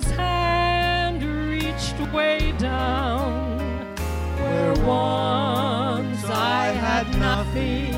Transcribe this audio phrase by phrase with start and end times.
[0.00, 3.58] his hand reached way down
[4.38, 7.94] where once I had nothing.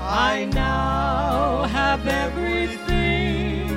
[0.00, 3.76] I now have everything.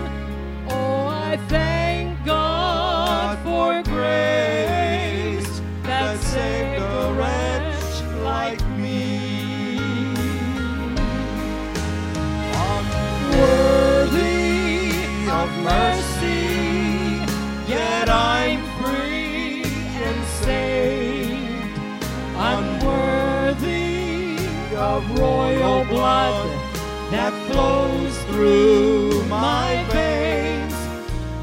[0.70, 1.83] Oh, I thank
[26.04, 26.50] blood
[27.12, 30.76] that flows through my veins.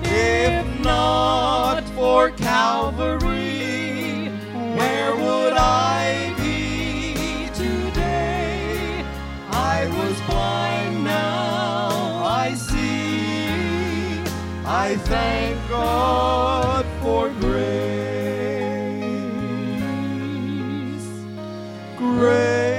[0.02, 4.28] If not for Calvary,
[4.78, 9.02] where would I be today?
[9.50, 14.20] I was blind, now I see.
[14.66, 17.80] I thank God for grace.
[21.96, 22.69] Grace,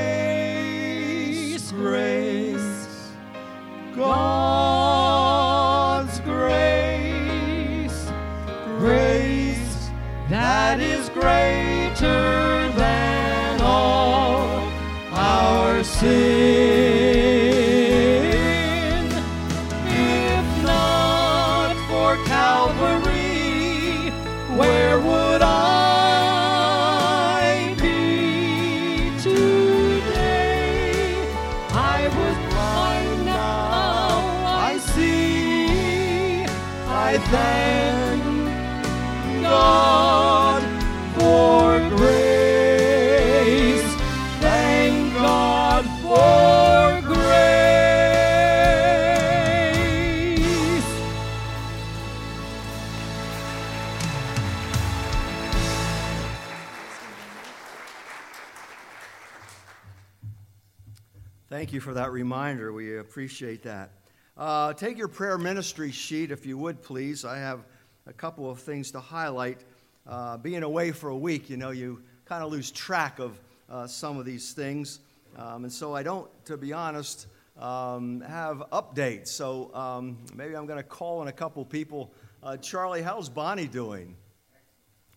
[61.62, 62.74] Thank you for that reminder.
[62.74, 63.92] We appreciate that.
[64.36, 67.24] Uh, take your prayer ministry sheet, if you would, please.
[67.24, 67.60] I have
[68.08, 69.64] a couple of things to highlight.
[70.08, 73.40] Uh, being away for a week, you know, you kind of lose track of
[73.70, 75.02] uh, some of these things.
[75.38, 77.28] Um, and so I don't, to be honest,
[77.60, 79.28] um, have updates.
[79.28, 82.12] So um, maybe I'm going to call on a couple people.
[82.42, 84.16] Uh, Charlie, how's Bonnie doing?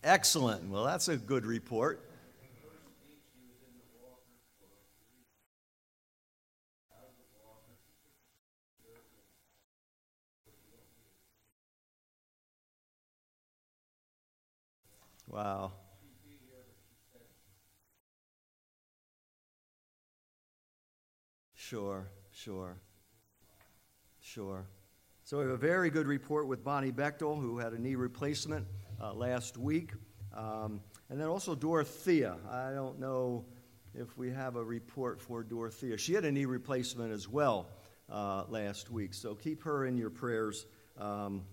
[0.03, 0.69] Excellent.
[0.69, 2.04] Well, that's a good report.
[15.35, 15.73] Wow.
[21.55, 22.77] Sure, sure,
[24.21, 24.65] sure.
[25.25, 28.65] So we have a very good report with Bonnie Bechtel, who had a knee replacement
[29.01, 29.91] uh, last week.
[30.33, 30.79] Um,
[31.09, 32.37] and then also Dorothea.
[32.49, 33.43] I don't know
[33.93, 35.97] if we have a report for Dorothea.
[35.97, 37.67] She had a knee replacement as well
[38.09, 39.13] uh, last week.
[39.13, 40.65] So keep her in your prayers.
[40.97, 41.43] Um,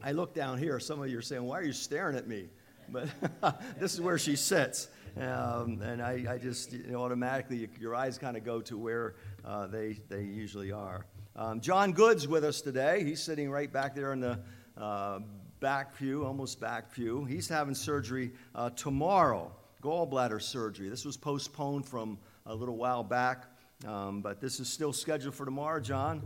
[0.00, 0.78] I look down here.
[0.78, 2.48] Some of you are saying, Why are you staring at me?
[2.88, 3.08] But
[3.80, 4.88] this is where she sits.
[5.16, 9.14] Um, and I, I, just you know, automatically, your eyes kind of go to where
[9.44, 11.06] uh, they, they usually are.
[11.36, 13.04] Um, John Good's with us today.
[13.04, 14.40] He's sitting right back there in the
[14.76, 15.20] uh,
[15.60, 17.24] back pew, almost back pew.
[17.24, 19.52] He's having surgery uh, tomorrow.
[19.82, 20.88] gallbladder surgery.
[20.88, 23.46] This was postponed from a little while back,
[23.86, 26.22] um, but this is still scheduled for tomorrow, John.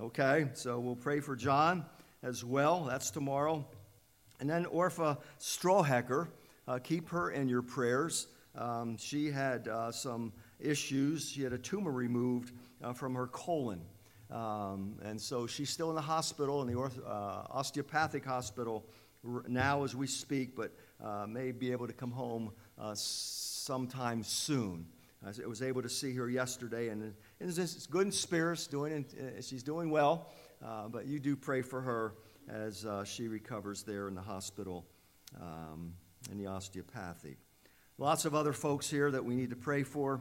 [0.00, 1.84] Okay, so we'll pray for John
[2.22, 2.84] as well.
[2.84, 3.66] That's tomorrow.
[4.40, 6.28] And then Orpha Strawhecker,
[6.68, 8.28] uh, keep her in your prayers.
[8.56, 11.28] Um, she had uh, some issues.
[11.30, 12.52] She had a tumor removed
[12.82, 13.80] uh, from her colon.
[14.30, 18.84] Um, and so she's still in the hospital, in the orth- uh, osteopathic hospital
[19.46, 24.86] now as we speak, but uh, may be able to come home uh, sometime soon.
[25.24, 29.04] I was able to see her yesterday, and it's good in spirits, doing,
[29.40, 30.28] she's doing well.
[30.60, 32.14] But you do pray for her
[32.48, 34.86] as uh, she recovers there in the hospital
[35.40, 35.92] um,
[36.30, 37.36] in the osteopathy.
[37.98, 40.20] Lots of other folks here that we need to pray for.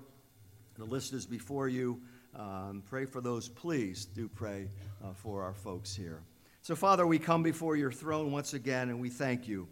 [0.78, 2.02] The list is before you.
[2.36, 4.70] Um, pray for those, please do pray
[5.04, 6.22] uh, for our folks here.
[6.62, 9.68] So, Father, we come before your throne once again and we thank you.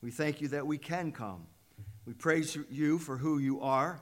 [0.00, 1.46] We thank you that we can come.
[2.06, 4.00] We praise you for who you are.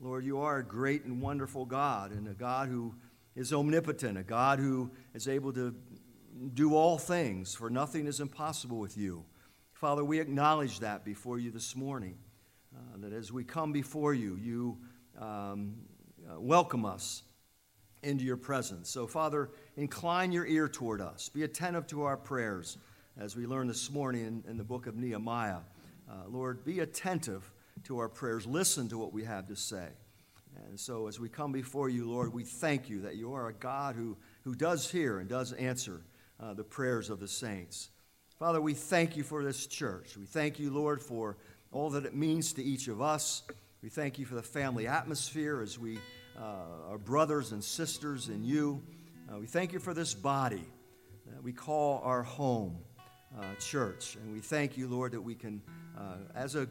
[0.00, 2.94] Lord, you are a great and wonderful God, and a God who
[3.36, 5.74] is omnipotent, a God who is able to
[6.54, 9.24] do all things, for nothing is impossible with you.
[9.72, 12.16] Father, we acknowledge that before you this morning,
[12.74, 14.78] uh, that as we come before you, you
[15.20, 15.74] um,
[16.30, 17.22] uh, welcome us
[18.02, 18.90] into your presence.
[18.90, 21.28] So, Father, incline your ear toward us.
[21.28, 22.78] Be attentive to our prayers
[23.18, 25.58] as we learn this morning in, in the book of Nehemiah.
[26.10, 27.50] Uh, Lord, be attentive
[27.84, 28.46] to our prayers.
[28.46, 29.88] Listen to what we have to say.
[30.68, 33.52] And so, as we come before you, Lord, we thank you that you are a
[33.52, 36.02] God who, who does hear and does answer
[36.42, 37.90] uh, the prayers of the saints.
[38.38, 40.16] Father, we thank you for this church.
[40.16, 41.36] We thank you, Lord, for
[41.70, 43.42] all that it means to each of us.
[43.82, 45.98] We thank you for the family atmosphere as we
[46.38, 48.82] uh, are brothers and sisters in you.
[49.32, 50.64] Uh, we thank you for this body
[51.26, 52.76] that we call our home
[53.38, 54.16] uh, church.
[54.16, 55.62] And we thank you, Lord, that we can,
[55.96, 56.68] uh, as a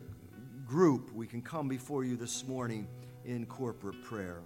[0.65, 2.87] group, we can come before you this morning
[3.25, 4.41] in corporate prayer.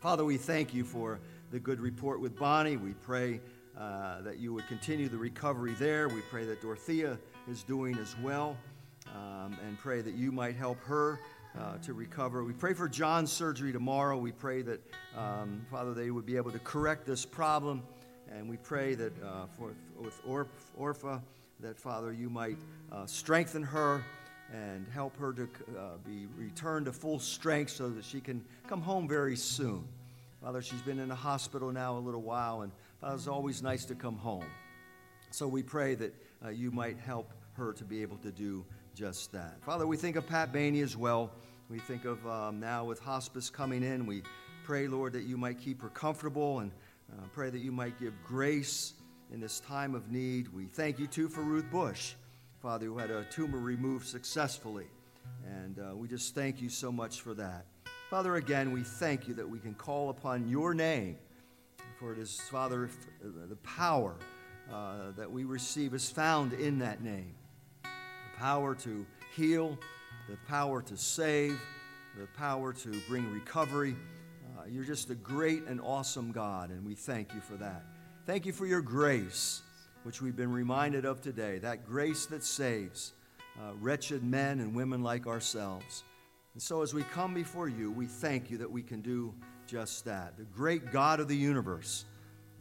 [0.00, 1.20] Father, we thank you for
[1.50, 2.76] the good report with Bonnie.
[2.76, 3.40] We pray
[3.80, 6.08] uh, that you would continue the recovery there.
[6.08, 7.18] We pray that Dorothea
[7.48, 8.56] is doing as well,
[9.14, 11.18] um, and pray that you might help her
[11.58, 12.44] uh, to recover.
[12.44, 14.18] We pray for John's surgery tomorrow.
[14.18, 14.80] We pray that,
[15.16, 17.82] um, Father, they would be able to correct this problem.
[18.30, 20.20] And we pray that uh, for, with
[20.78, 21.22] Orpha,
[21.60, 22.58] that, Father, you might
[22.92, 24.04] uh, strengthen her
[24.52, 28.82] and help her to uh, be returned to full strength so that she can come
[28.82, 29.84] home very soon.
[30.42, 33.86] Father, she's been in the hospital now a little while, and Father, it's always nice
[33.86, 34.44] to come home.
[35.30, 36.14] So we pray that
[36.44, 38.64] uh, you might help her to be able to do
[38.94, 39.62] just that.
[39.64, 41.30] Father, we think of Pat Bainey as well.
[41.70, 44.22] We think of um, now with hospice coming in, we
[44.64, 46.72] pray, Lord, that you might keep her comfortable and
[47.12, 48.92] uh, pray that you might give grace
[49.32, 50.52] in this time of need.
[50.52, 52.14] We thank you too for Ruth Bush.
[52.60, 54.88] Father, who had a tumor removed successfully.
[55.46, 57.64] And uh, we just thank you so much for that.
[58.10, 61.16] Father, again, we thank you that we can call upon your name.
[62.00, 62.88] For it is, Father,
[63.22, 64.16] the power
[64.72, 67.34] uh, that we receive is found in that name
[67.82, 67.88] the
[68.38, 69.04] power to
[69.36, 69.78] heal,
[70.26, 71.60] the power to save,
[72.18, 73.94] the power to bring recovery.
[74.56, 77.84] Uh, you're just a great and awesome God, and we thank you for that.
[78.24, 79.60] Thank you for your grace
[80.04, 83.12] which we've been reminded of today, that grace that saves
[83.58, 86.04] uh, wretched men and women like ourselves.
[86.54, 89.34] And so, as we come before you, we thank you that we can do
[89.70, 90.36] just that.
[90.36, 92.04] The great God of the universe,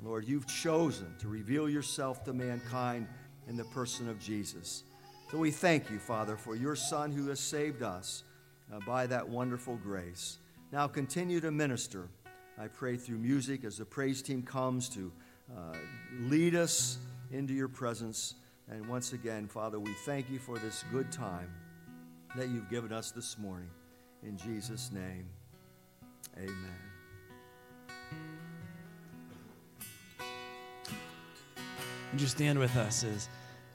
[0.04, 3.08] Lord, you've chosen to reveal yourself to mankind
[3.48, 4.84] in the person of Jesus.
[5.32, 8.24] So we thank you, Father, for your Son who has saved us
[8.72, 10.38] uh, by that wonderful grace.
[10.72, 12.08] Now continue to minister,
[12.58, 15.12] I pray, through music as the praise team comes to
[15.56, 15.76] uh,
[16.22, 17.00] lead us
[17.32, 18.36] into your presence.
[18.70, 21.52] And once again, Father, we thank you for this good time
[22.36, 23.70] that you've given us this morning.
[24.22, 25.28] In Jesus' name,
[26.38, 26.89] amen.
[32.12, 33.30] Would you stand with us as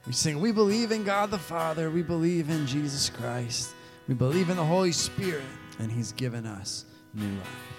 [0.05, 3.73] we sing, We believe in God the Father, we believe in Jesus Christ,
[4.07, 5.43] we believe in the Holy Spirit,
[5.79, 7.74] and He's given us new life.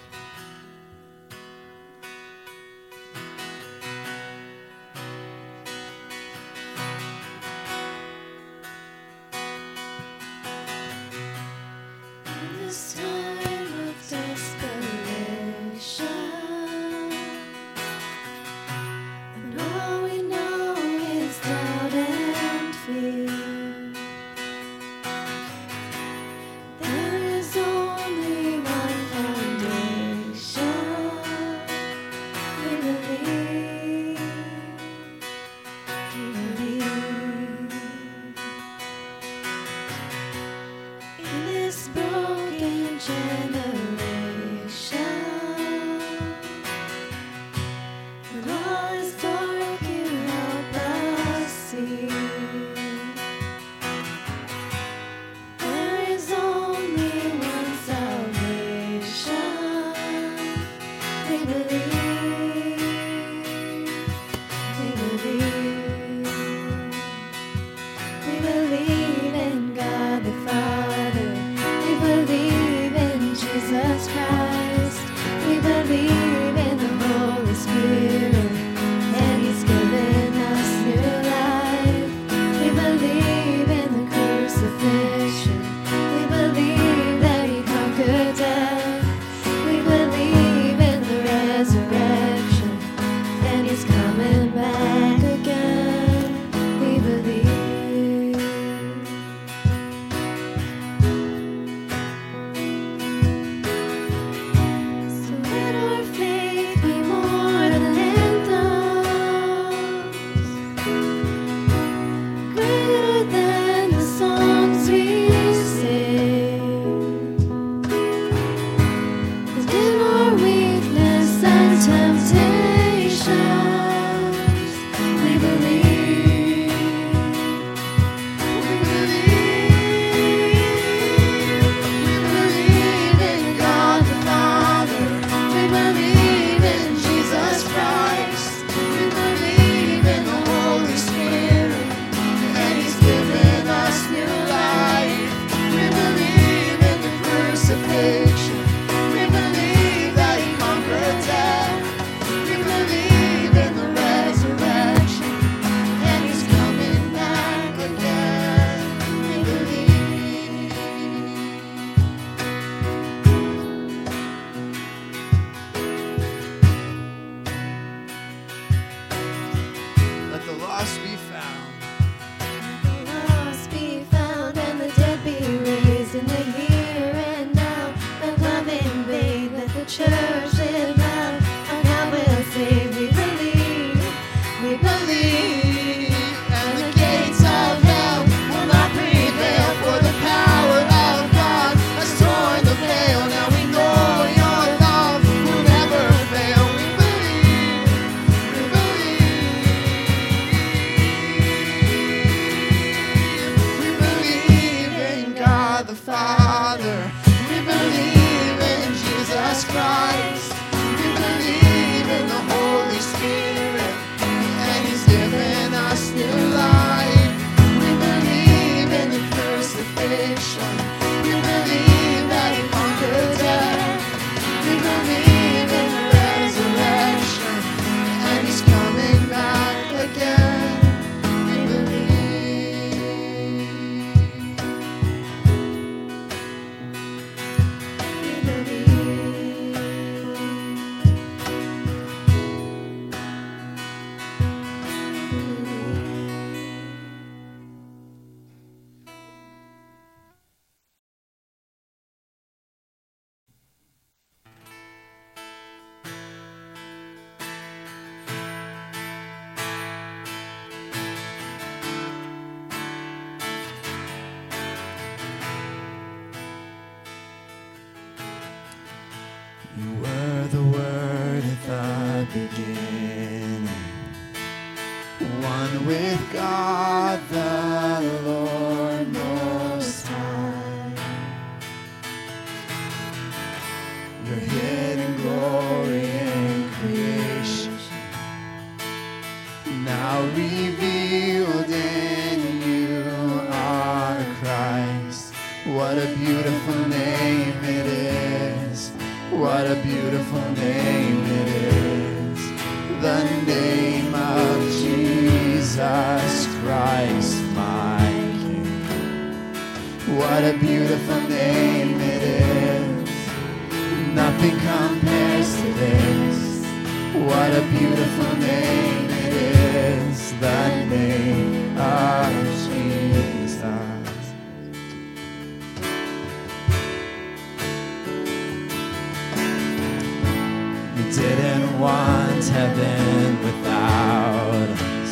[331.15, 335.11] Didn't want heaven without us.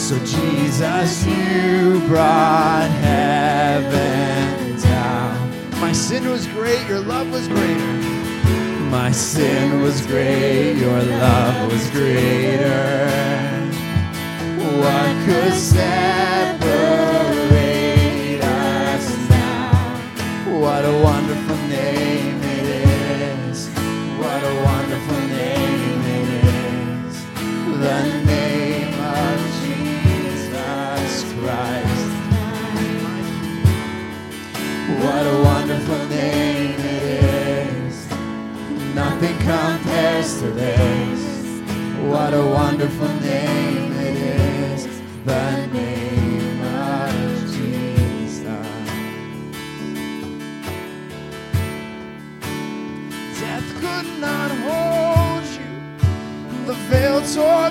[0.00, 5.50] So, Jesus, you brought heaven down.
[5.80, 7.92] My sin was great, your love was greater.
[8.90, 13.08] My sin was great, your love was greater.
[14.80, 16.00] What could separate
[18.42, 20.00] us now?
[20.58, 22.17] What a wonderful name
[39.20, 41.20] Nothing compares to this.
[42.02, 44.86] What a wonderful name it is.
[45.24, 48.46] The name of Jesus.
[53.40, 56.66] Death could not hold you.
[56.66, 57.67] The veil tore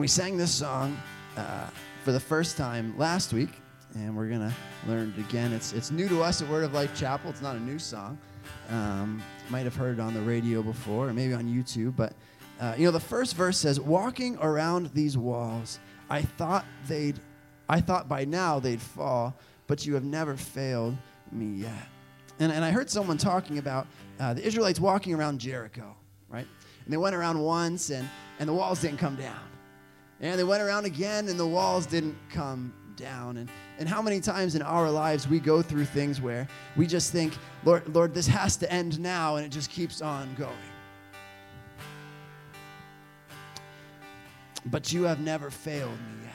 [0.00, 0.98] And we sang this song
[1.36, 1.66] uh,
[2.04, 3.50] for the first time last week,
[3.96, 4.54] and we're gonna
[4.88, 5.52] learn it again.
[5.52, 7.28] It's it's new to us at Word of Life Chapel.
[7.28, 8.16] It's not a new song.
[8.70, 11.96] Um, might have heard it on the radio before, or maybe on YouTube.
[11.96, 12.14] But
[12.58, 17.20] uh, you know, the first verse says, "Walking around these walls, I thought they'd,
[17.68, 19.36] I thought by now they'd fall,
[19.66, 20.96] but you have never failed
[21.30, 21.88] me yet."
[22.38, 23.86] And, and I heard someone talking about
[24.18, 25.94] uh, the Israelites walking around Jericho,
[26.30, 26.46] right?
[26.86, 28.08] And they went around once, and
[28.38, 29.49] and the walls didn't come down.
[30.20, 33.38] And they went around again, and the walls didn't come down.
[33.38, 37.10] And, and how many times in our lives we go through things where we just
[37.10, 40.52] think, Lord, Lord, this has to end now, and it just keeps on going.
[44.66, 46.34] But you have never failed me yet.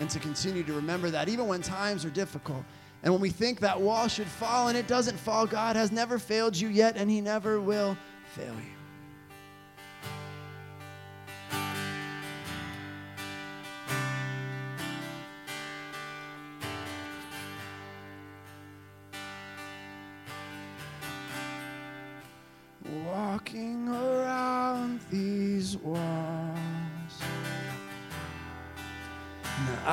[0.00, 2.62] And to continue to remember that, even when times are difficult,
[3.02, 6.18] and when we think that wall should fall and it doesn't fall, God has never
[6.18, 7.96] failed you yet, and He never will
[8.34, 8.71] fail you.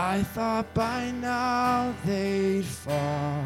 [0.01, 3.43] I thought by now they'd fall.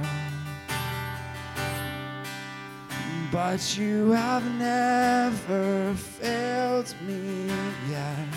[3.32, 7.48] But you have never failed me
[7.90, 8.28] yet.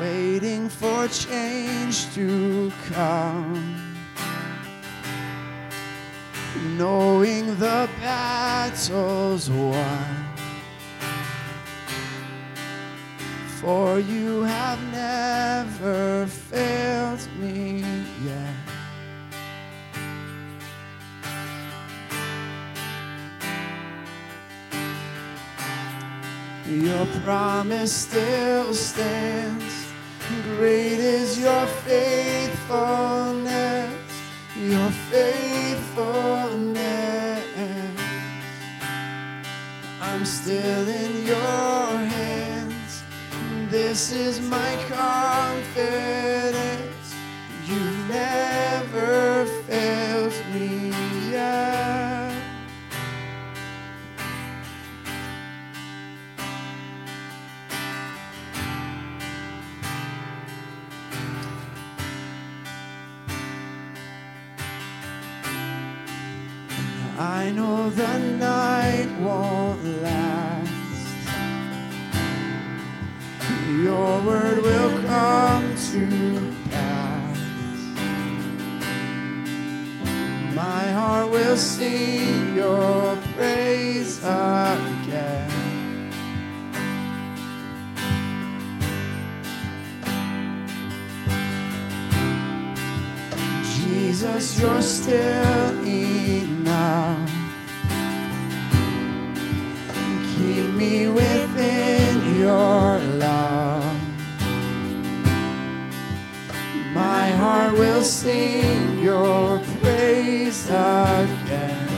[0.00, 3.96] waiting for change to come.
[6.78, 10.26] Knowing the battle's won.
[13.60, 17.84] For you have never failed me
[18.26, 18.56] yet.
[26.66, 29.86] Your promise still stands.
[30.56, 33.94] Great is your faithfulness,
[34.58, 35.51] your faithfulness.
[40.22, 43.02] I'm still in your hands.
[43.72, 46.54] This is my confidence.
[47.66, 50.92] You never failed me
[51.32, 52.36] yet.
[67.18, 69.71] I know the night won't.
[75.12, 76.06] Come to
[76.70, 77.38] pass.
[80.54, 85.50] My heart will sing your praise again.
[93.74, 97.30] Jesus, you're still enough.
[100.34, 101.41] Keep me within
[107.72, 111.88] Heart will sing your praise again.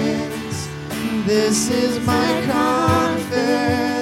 [1.26, 3.93] This is my confidence.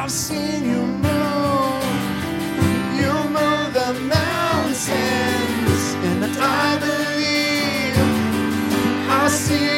[0.00, 1.84] I've seen you move,
[3.00, 4.88] you move the mountains.
[6.08, 7.98] And I believe
[9.10, 9.77] I see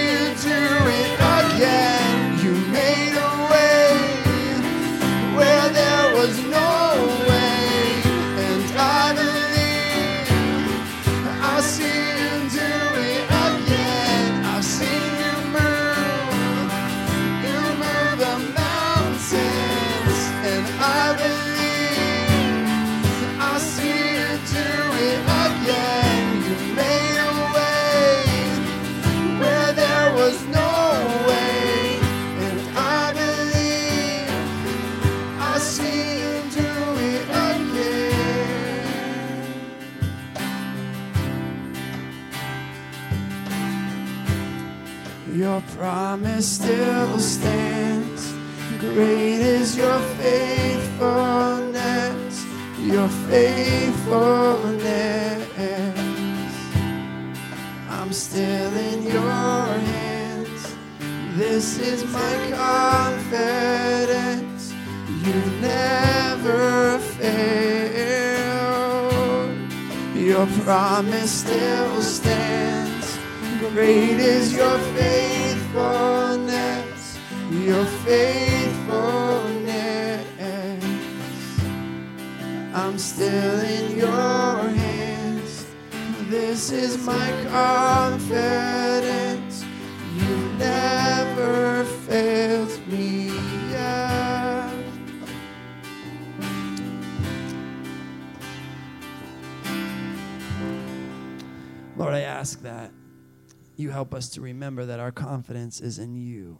[104.10, 106.58] help us to remember that our confidence is in you.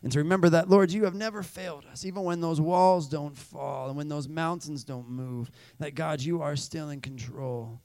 [0.00, 3.36] And to remember that, Lord, you have never failed us, even when those walls don't
[3.36, 7.80] fall and when those mountains don't move, that God, you are still in control.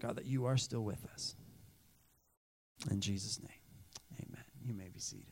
[0.00, 1.36] God, that you are still with us.
[2.90, 4.44] In Jesus' name, amen.
[4.60, 5.31] You may be seated.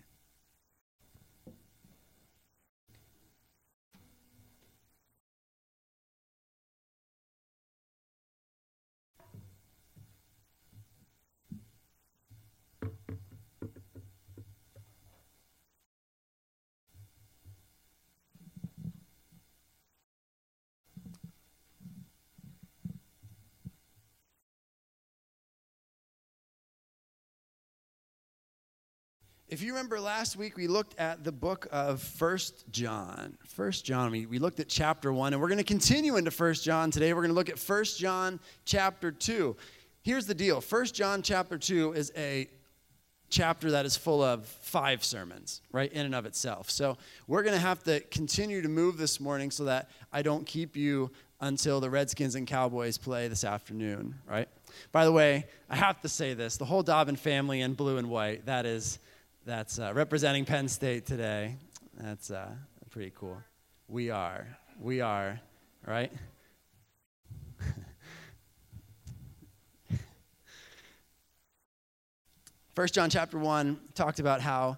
[29.50, 33.36] If you remember last week, we looked at the book of First John.
[33.48, 36.62] First John, we, we looked at chapter 1, and we're going to continue into First
[36.62, 37.12] John today.
[37.12, 39.56] We're going to look at First John chapter 2.
[40.02, 42.46] Here's the deal First John chapter 2 is a
[43.28, 46.70] chapter that is full of five sermons, right, in and of itself.
[46.70, 50.46] So we're going to have to continue to move this morning so that I don't
[50.46, 51.10] keep you
[51.40, 54.48] until the Redskins and Cowboys play this afternoon, right?
[54.92, 58.08] By the way, I have to say this the whole Dobbin family in blue and
[58.08, 59.00] white, that is
[59.46, 61.56] That's uh, representing Penn State today.
[61.98, 62.50] That's uh,
[62.90, 63.38] pretty cool.
[63.88, 64.46] We are.
[64.78, 65.40] We are,
[65.86, 66.12] right?
[72.74, 74.76] First John chapter 1 talked about how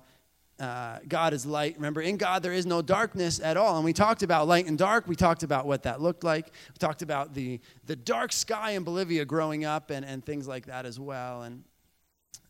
[0.60, 1.74] uh, God is light.
[1.74, 3.74] Remember, in God there is no darkness at all.
[3.74, 5.08] And we talked about light and dark.
[5.08, 6.46] We talked about what that looked like.
[6.46, 10.66] We talked about the, the dark sky in Bolivia growing up and, and things like
[10.66, 11.42] that as well.
[11.42, 11.64] And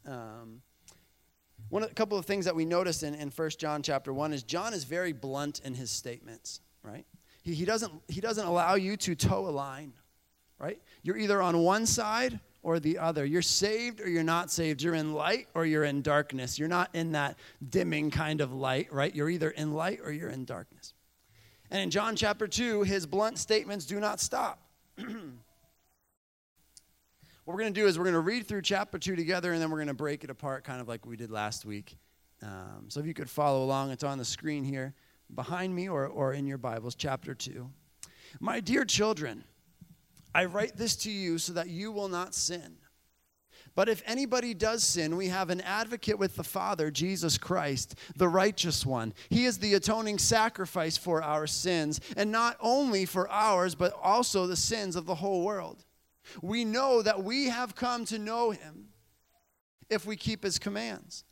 [0.06, 0.60] um,
[1.72, 4.74] one, couple of things that we notice in, in 1 John chapter 1 is John
[4.74, 7.06] is very blunt in his statements, right?
[7.42, 9.94] He, he, doesn't, he doesn't allow you to toe a line,
[10.58, 10.78] right?
[11.02, 13.24] You're either on one side or the other.
[13.24, 14.82] You're saved or you're not saved.
[14.82, 16.58] You're in light or you're in darkness.
[16.58, 19.14] You're not in that dimming kind of light, right?
[19.14, 20.92] You're either in light or you're in darkness.
[21.70, 24.60] And in John chapter 2, his blunt statements do not stop.
[27.44, 29.60] what we're going to do is we're going to read through chapter 2 together and
[29.60, 31.96] then we're going to break it apart kind of like we did last week.
[32.40, 34.94] Um, so if you could follow along, it's on the screen here
[35.34, 37.68] behind me or, or in your Bibles, chapter 2.
[38.38, 39.42] My dear children,
[40.34, 42.76] I write this to you so that you will not sin.
[43.74, 48.28] But if anybody does sin, we have an advocate with the Father, Jesus Christ, the
[48.28, 49.14] righteous one.
[49.30, 54.46] He is the atoning sacrifice for our sins, and not only for ours, but also
[54.46, 55.84] the sins of the whole world.
[56.40, 58.88] We know that we have come to know him
[59.90, 61.24] if we keep his commands.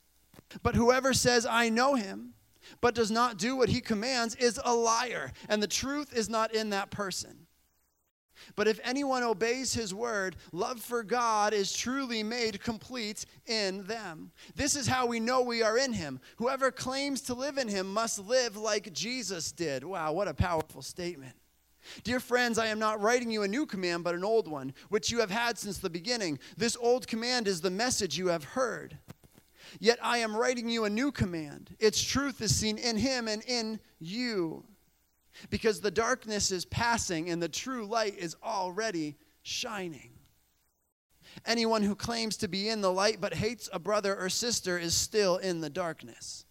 [0.63, 2.35] But whoever says, I know him,
[2.81, 6.55] but does not do what he commands, is a liar, and the truth is not
[6.55, 7.47] in that person.
[8.57, 14.33] But if anyone obeys his word, love for God is truly made complete in them.
[14.55, 16.21] This is how we know we are in him.
[16.37, 19.85] Whoever claims to live in him must live like Jesus did.
[19.85, 21.35] Wow, what a powerful statement.
[22.05, 25.11] Dear friends, I am not writing you a new command, but an old one, which
[25.11, 26.39] you have had since the beginning.
[26.57, 28.99] This old command is the message you have heard.
[29.79, 31.77] Yet I am writing you a new command.
[31.79, 34.65] Its truth is seen in him and in you
[35.49, 40.11] because the darkness is passing and the true light is already shining.
[41.47, 44.95] Anyone who claims to be in the light but hates a brother or sister is
[44.95, 46.45] still in the darkness.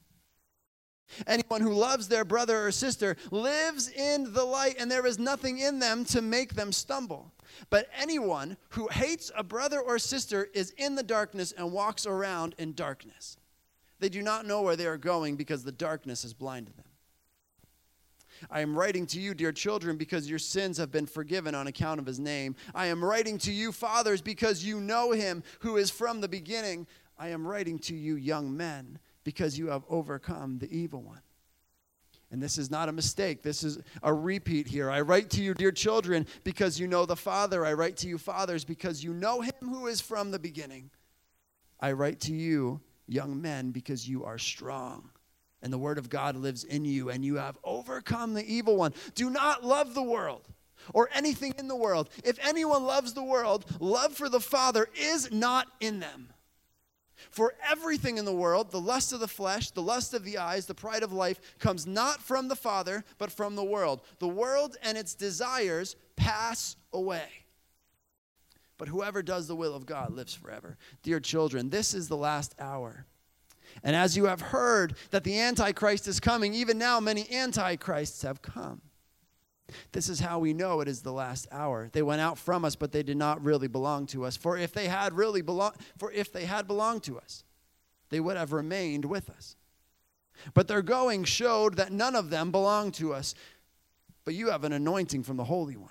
[1.28, 5.60] Anyone who loves their brother or sister lives in the light, and there is nothing
[5.60, 7.32] in them to make them stumble.
[7.69, 12.56] But anyone who hates a brother or sister is in the darkness and walks around
[12.58, 13.38] in darkness.
[14.00, 16.86] They do not know where they are going because the darkness has blinded them.
[18.50, 22.00] I am writing to you, dear children, because your sins have been forgiven on account
[22.00, 22.56] of his name.
[22.74, 26.88] I am writing to you, fathers, because you know him who is from the beginning.
[27.17, 31.22] I am writing to you, young men, because you have overcome the evil one.
[32.32, 33.42] And this is not a mistake.
[33.42, 34.92] This is a repeat here.
[34.92, 37.66] I write to you, dear children, because you know the Father.
[37.66, 40.92] I write to you, fathers, because you know him who is from the beginning.
[41.80, 45.10] I write to you, young men, because you are strong
[45.62, 48.94] and the word of God lives in you, and you have overcome the evil one.
[49.16, 50.48] Do not love the world
[50.94, 52.10] or anything in the world.
[52.24, 56.30] If anyone loves the world, love for the Father is not in them.
[57.32, 60.66] For everything in the world, the lust of the flesh, the lust of the eyes,
[60.66, 64.02] the pride of life, comes not from the Father, but from the world.
[64.20, 67.28] The world and its desires pass away.
[68.78, 70.78] But whoever does the will of God lives forever.
[71.04, 73.06] Dear children, this is the last hour.
[73.84, 78.42] And as you have heard that the Antichrist is coming, even now many Antichrists have
[78.42, 78.82] come.
[79.92, 81.90] This is how we know it is the last hour.
[81.92, 84.38] They went out from us, but they did not really belong to us.
[84.38, 87.44] For if they had really belong, for if they had belonged to us,
[88.10, 89.56] they would have remained with us.
[90.54, 93.36] But their going showed that none of them belonged to us.
[94.26, 95.90] But you have an anointing from the Holy One.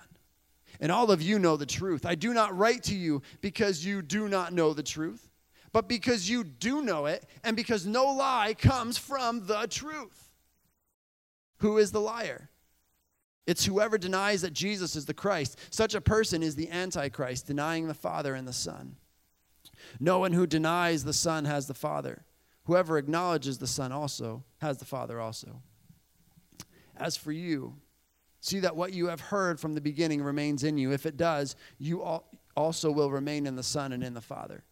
[0.79, 2.05] And all of you know the truth.
[2.05, 5.29] I do not write to you because you do not know the truth
[5.71, 10.31] but because you do know it, and because no lie comes from the truth.
[11.57, 12.49] Who is the liar?
[13.49, 15.57] It's whoever denies that Jesus is the Christ.
[15.71, 18.95] Such a person is the Antichrist, denying the Father and the Son.
[19.99, 22.25] No one who denies the Son has the Father.
[22.65, 25.63] Whoever acknowledges the Son also has the Father also.
[26.95, 27.77] As for you,
[28.39, 30.91] see that what you have heard from the beginning remains in you.
[30.91, 32.03] If it does, you
[32.55, 34.63] also will remain in the Son and in the Father.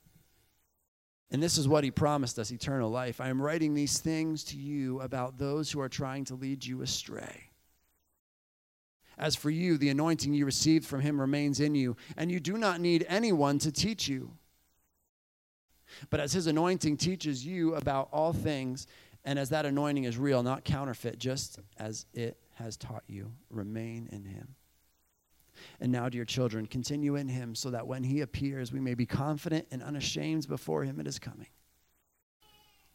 [1.31, 3.19] And this is what he promised us eternal life.
[3.19, 6.83] I am writing these things to you about those who are trying to lead you
[6.83, 7.46] astray.
[9.17, 12.58] As for you, the anointing you received from him remains in you, and you do
[12.58, 14.32] not need anyone to teach you.
[16.10, 18.86] But as his anointing teaches you about all things,
[19.25, 24.08] and as that anointing is real, not counterfeit, just as it has taught you, remain
[24.12, 24.56] in him.
[25.80, 29.08] And now, dear children, continue in him so that when he appears, we may be
[29.08, 31.47] confident and unashamed before him at his coming.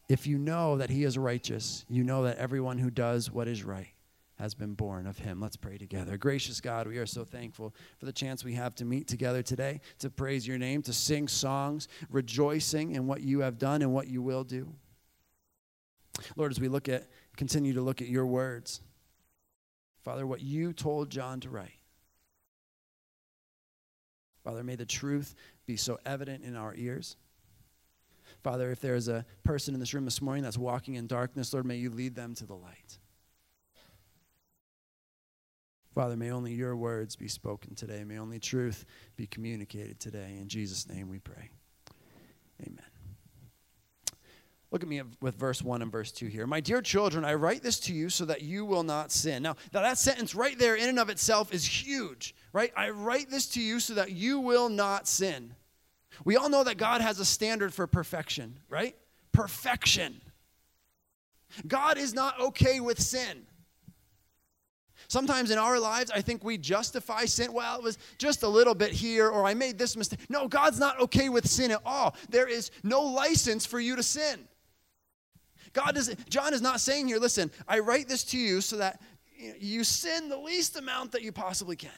[0.07, 3.63] If you know that he is righteous, you know that everyone who does what is
[3.63, 3.92] right
[4.43, 5.39] has been born of him.
[5.39, 6.17] Let's pray together.
[6.17, 9.79] Gracious God, we are so thankful for the chance we have to meet together today,
[9.99, 14.09] to praise your name, to sing songs, rejoicing in what you have done and what
[14.09, 14.67] you will do.
[16.35, 18.81] Lord, as we look at, continue to look at your words,
[20.03, 21.79] Father, what you told John to write.
[24.43, 27.15] Father, may the truth be so evident in our ears.
[28.43, 31.53] Father, if there is a person in this room this morning that's walking in darkness,
[31.53, 32.97] Lord, may you lead them to the light.
[35.93, 38.03] Father, may only your words be spoken today.
[38.03, 40.37] May only truth be communicated today.
[40.39, 41.51] In Jesus' name we pray.
[42.61, 42.81] Amen.
[44.71, 46.47] Look at me with verse 1 and verse 2 here.
[46.47, 49.43] My dear children, I write this to you so that you will not sin.
[49.43, 52.73] Now, now, that sentence right there, in and of itself, is huge, right?
[52.75, 55.53] I write this to you so that you will not sin.
[56.25, 58.95] We all know that God has a standard for perfection, right?
[59.31, 60.21] Perfection.
[61.67, 63.45] God is not okay with sin.
[65.13, 67.53] Sometimes in our lives, I think we justify sin.
[67.53, 70.21] Well, it was just a little bit here, or I made this mistake.
[70.27, 72.15] No, God's not okay with sin at all.
[72.29, 74.39] There is no license for you to sin.
[75.71, 79.01] God is, John is not saying here, listen, I write this to you so that
[79.59, 81.91] you sin the least amount that you possibly can.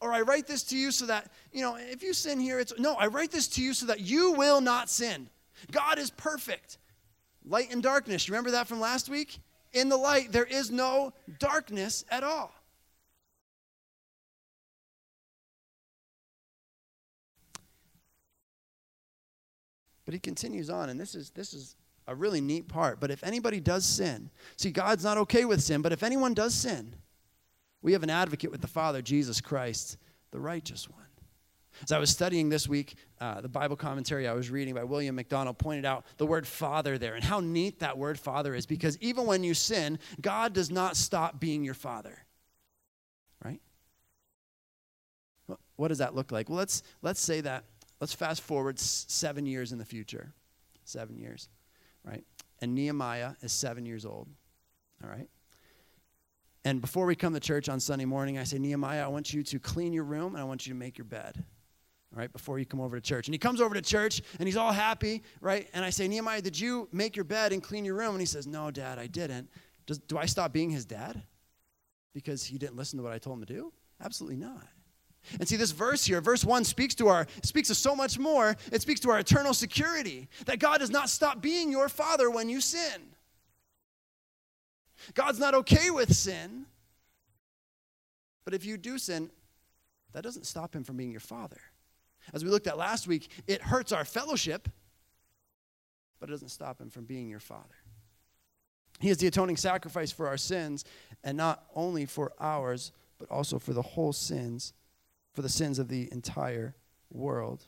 [0.00, 2.72] Or I write this to you so that, you know, if you sin here, it's
[2.78, 5.28] no, I write this to you so that you will not sin.
[5.70, 6.78] God is perfect.
[7.44, 8.26] Light and darkness.
[8.26, 9.40] You remember that from last week?
[9.72, 12.52] In the light, there is no darkness at all.
[20.04, 21.76] But he continues on, and this is this is
[22.06, 22.98] a really neat part.
[22.98, 26.54] But if anybody does sin, see, God's not okay with sin, but if anyone does
[26.54, 26.94] sin,
[27.82, 29.98] we have an advocate with the Father, Jesus Christ,
[30.30, 31.07] the righteous one.
[31.82, 35.14] As I was studying this week, uh, the Bible commentary I was reading by William
[35.14, 38.96] MacDonald pointed out the word father there and how neat that word father is because
[38.98, 42.24] even when you sin, God does not stop being your father.
[43.44, 43.60] Right?
[45.76, 46.48] What does that look like?
[46.48, 47.64] Well, let's, let's say that,
[48.00, 50.32] let's fast forward seven years in the future.
[50.84, 51.48] Seven years
[52.08, 52.24] right?
[52.60, 54.28] And Nehemiah is seven years old,
[55.02, 55.28] all right?
[56.64, 59.42] And before we come to church on Sunday morning, I say, Nehemiah, I want you
[59.42, 61.44] to clean your room and I want you to make your bed,
[62.12, 63.26] right, before you come over to church.
[63.26, 65.68] And he comes over to church and he's all happy, right?
[65.74, 68.10] And I say, Nehemiah, did you make your bed and clean your room?
[68.10, 69.48] And he says, No, Dad, I didn't.
[69.86, 71.22] Does, do I stop being his dad
[72.14, 73.72] because he didn't listen to what I told him to do?
[74.02, 74.66] Absolutely not.
[75.38, 78.56] And see, this verse here, verse 1 speaks to our, speaks to so much more.
[78.72, 82.48] It speaks to our eternal security that God does not stop being your father when
[82.48, 83.02] you sin.
[85.14, 86.66] God's not okay with sin.
[88.44, 89.30] But if you do sin,
[90.12, 91.60] that doesn't stop him from being your father.
[92.32, 94.68] As we looked at last week, it hurts our fellowship,
[96.20, 97.74] but it doesn't stop him from being your father.
[99.00, 100.84] He is the atoning sacrifice for our sins,
[101.22, 104.72] and not only for ours, but also for the whole sins
[105.38, 106.74] for the sins of the entire
[107.12, 107.64] world.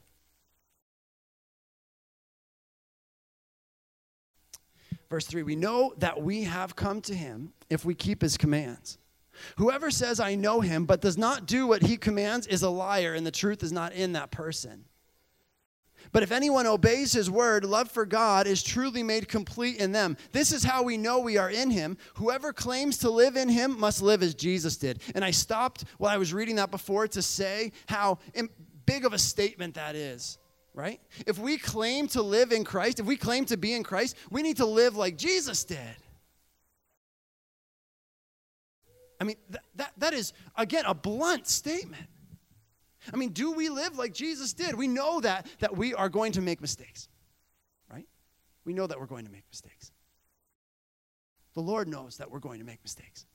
[5.08, 8.98] Verse 3 We know that we have come to him if we keep his commands.
[9.56, 13.14] Whoever says, I know him, but does not do what he commands is a liar,
[13.14, 14.84] and the truth is not in that person.
[16.12, 20.16] But if anyone obeys his word, love for God is truly made complete in them.
[20.32, 21.98] This is how we know we are in him.
[22.14, 25.02] Whoever claims to live in him must live as Jesus did.
[25.14, 28.18] And I stopped while I was reading that before to say how
[28.86, 30.38] big of a statement that is,
[30.74, 31.00] right?
[31.26, 34.42] If we claim to live in Christ, if we claim to be in Christ, we
[34.42, 35.78] need to live like Jesus did.
[39.20, 42.06] I mean, that, that, that is, again, a blunt statement.
[43.12, 44.74] I mean, do we live like Jesus did?
[44.74, 47.08] We know that that we are going to make mistakes.
[47.92, 48.06] Right?
[48.64, 49.92] We know that we're going to make mistakes.
[51.54, 53.26] The Lord knows that we're going to make mistakes.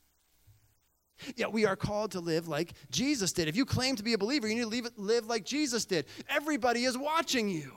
[1.35, 3.47] Yet we are called to live like Jesus did.
[3.47, 6.05] If you claim to be a believer, you need to live like Jesus did.
[6.29, 7.73] Everybody is watching you.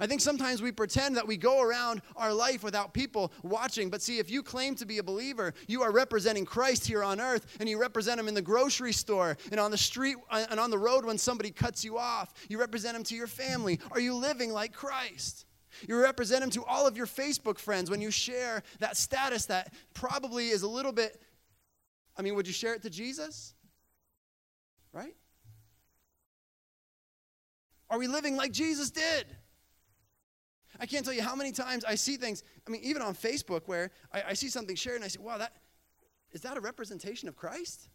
[0.00, 3.90] I think sometimes we pretend that we go around our life without people watching.
[3.90, 7.20] But see, if you claim to be a believer, you are representing Christ here on
[7.20, 10.58] earth, and you represent him in the grocery store and on the street uh, and
[10.58, 12.34] on the road when somebody cuts you off.
[12.48, 13.80] You represent him to your family.
[13.90, 15.46] Are you living like Christ?
[15.88, 19.74] You represent him to all of your Facebook friends when you share that status that
[19.92, 21.20] probably is a little bit.
[22.16, 23.54] I mean, would you share it to Jesus?
[24.92, 25.16] Right?
[27.90, 29.26] Are we living like Jesus did?
[30.80, 33.62] I can't tell you how many times I see things, I mean, even on Facebook
[33.66, 35.52] where I, I see something shared and I say, wow, that
[36.32, 37.88] is that a representation of Christ?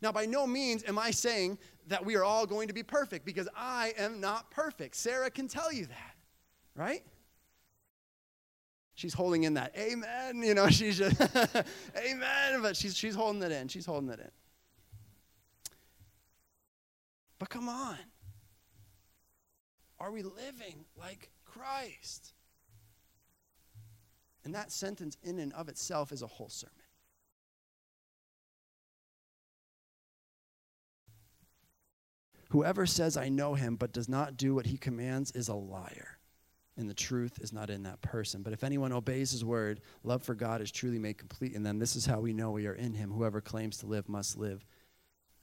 [0.00, 1.58] Now, by no means am I saying
[1.88, 4.96] that we are all going to be perfect because I am not perfect.
[4.96, 6.14] Sarah can tell you that,
[6.74, 7.04] right?
[8.94, 13.52] She's holding in that amen, you know, she's just amen, but she's she's holding it
[13.52, 13.68] in.
[13.68, 14.30] She's holding it in.
[17.38, 17.98] But come on.
[20.04, 22.34] Are we living like Christ?
[24.44, 26.74] And that sentence, in and of itself, is a whole sermon.
[32.50, 36.18] Whoever says, I know him, but does not do what he commands, is a liar.
[36.76, 38.42] And the truth is not in that person.
[38.42, 41.78] But if anyone obeys his word, love for God is truly made complete in them.
[41.78, 43.10] This is how we know we are in him.
[43.10, 44.66] Whoever claims to live must live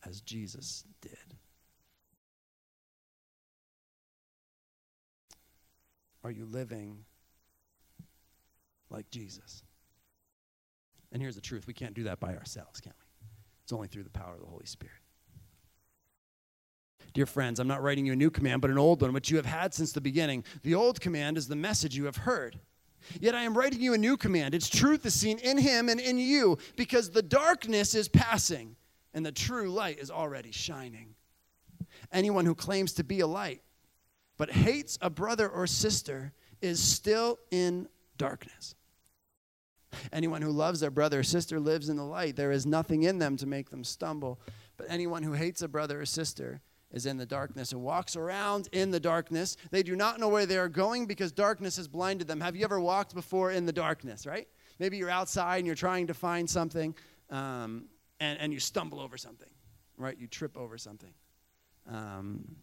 [0.06, 1.18] as Jesus did.
[6.24, 7.06] Are you living
[8.90, 9.64] like Jesus?
[11.12, 13.28] And here's the truth we can't do that by ourselves, can we?
[13.64, 14.96] It's only through the power of the Holy Spirit.
[17.14, 19.38] Dear friends, I'm not writing you a new command, but an old one, which you
[19.38, 20.46] have had since the beginning.
[20.64, 22.60] The old command is the message you have heard.
[23.20, 24.54] Yet I am writing you a new command.
[24.54, 28.76] Its truth is seen in him and in you, because the darkness is passing
[29.14, 31.16] and the true light is already shining.
[32.14, 33.62] Anyone who claims to be a light
[34.42, 36.34] but hates a brother or sister
[36.64, 37.88] is still in
[38.18, 38.74] darkness.
[40.12, 42.36] Anyone who loves their brother or sister lives in the light.
[42.36, 44.42] There is nothing in them to make them stumble.
[44.78, 46.60] But anyone who hates a brother or sister
[46.92, 49.58] is in the darkness and walks around in the darkness.
[49.70, 52.42] They do not know where they are going because darkness has blinded them.
[52.42, 54.48] Have you ever walked before in the darkness, right?
[54.80, 56.96] Maybe you're outside and you're trying to find something
[57.30, 57.86] um,
[58.20, 59.50] and, and you stumble over something,
[59.98, 60.18] right?
[60.18, 61.14] You trip over something.
[61.88, 62.56] Um,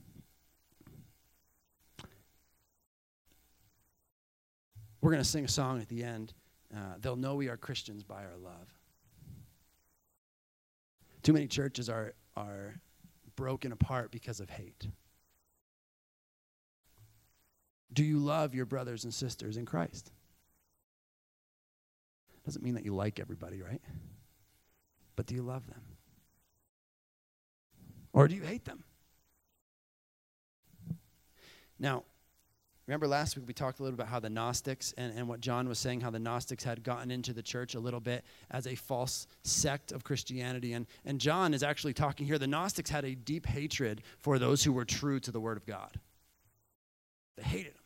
[5.00, 6.32] We're going to sing a song at the end.
[6.74, 8.68] Uh, they'll know we are Christians by our love.
[11.22, 12.74] Too many churches are, are
[13.36, 14.88] broken apart because of hate.
[17.92, 20.12] Do you love your brothers and sisters in Christ?
[22.44, 23.80] Doesn't mean that you like everybody, right?
[25.16, 25.82] But do you love them?
[28.12, 28.84] Or do you hate them?
[31.78, 32.04] Now,
[32.88, 35.68] Remember last week we talked a little about how the Gnostics and, and what John
[35.68, 38.74] was saying, how the Gnostics had gotten into the church a little bit as a
[38.74, 40.72] false sect of Christianity.
[40.72, 42.38] And, and John is actually talking here.
[42.38, 45.66] The Gnostics had a deep hatred for those who were true to the Word of
[45.66, 46.00] God,
[47.36, 47.82] they hated them.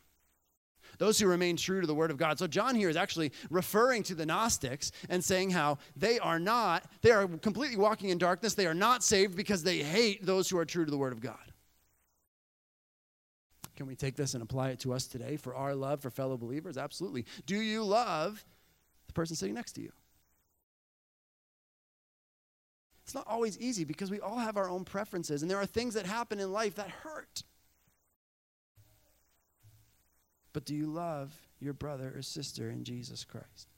[0.99, 2.39] Those who remain true to the Word of God.
[2.39, 6.85] So, John here is actually referring to the Gnostics and saying how they are not,
[7.01, 8.53] they are completely walking in darkness.
[8.53, 11.19] They are not saved because they hate those who are true to the Word of
[11.19, 11.52] God.
[13.83, 16.37] Can we take this and apply it to us today for our love for fellow
[16.37, 16.77] believers?
[16.77, 17.25] Absolutely.
[17.45, 18.45] Do you love
[19.07, 19.91] the person sitting next to you?
[23.03, 25.95] It's not always easy because we all have our own preferences, and there are things
[25.95, 27.43] that happen in life that hurt.
[30.53, 33.72] But do you love your brother or sister in Jesus Christ?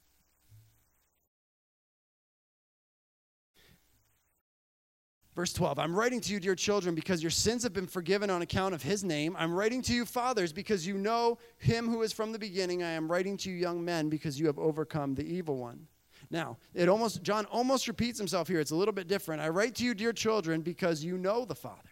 [5.36, 8.42] Verse 12, I'm writing to you, dear children, because your sins have been forgiven on
[8.42, 9.36] account of his name.
[9.38, 12.84] I'm writing to you, fathers, because you know him who is from the beginning.
[12.84, 15.88] I am writing to you, young men, because you have overcome the evil one.
[16.32, 18.62] Now, it almost John almost repeats himself here.
[18.62, 19.42] It's a little bit different.
[19.42, 21.90] I write to you, dear children, because you know the Father.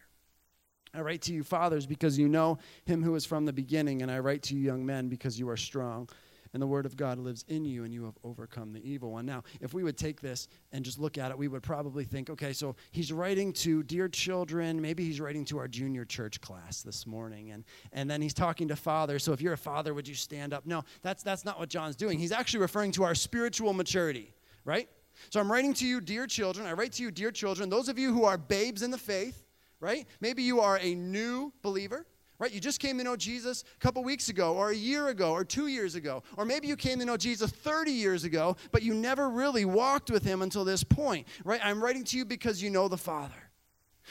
[0.94, 4.12] I write to you, fathers, because you know him who is from the beginning, and
[4.12, 6.08] I write to you, young men, because you are strong
[6.54, 9.26] and the word of God lives in you, and you have overcome the evil one.
[9.26, 12.30] Now, if we would take this and just look at it, we would probably think,
[12.30, 16.82] okay, so he's writing to dear children, maybe he's writing to our junior church class
[16.84, 19.24] this morning, and, and then he's talking to fathers.
[19.24, 20.66] So if you're a father, would you stand up?
[20.66, 22.20] No, that's, that's not what John's doing.
[22.20, 24.34] He's actually referring to our spiritual maturity,
[24.64, 24.88] right?
[25.30, 26.68] So I'm writing to you, dear children.
[26.68, 29.44] I write to you, dear children, those of you who are babes in the faith,
[29.80, 30.08] right?
[30.22, 32.06] Maybe you are a new believer
[32.44, 32.52] right?
[32.52, 35.46] You just came to know Jesus a couple weeks ago, or a year ago, or
[35.46, 36.24] two years ago.
[36.36, 40.12] Or maybe you came to know Jesus 30 years ago, but you never really walked
[40.12, 41.62] with him until this point, right?
[41.64, 43.34] I'm writing to you because you know the Father.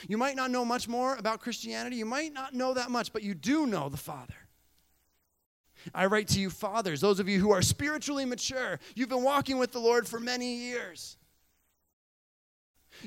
[0.09, 3.23] You might not know much more about Christianity, you might not know that much, but
[3.23, 4.33] you do know the Father.
[5.93, 8.81] I write to you, fathers, those of you who are spiritually mature.
[8.95, 11.19] You've been walking with the Lord for many years.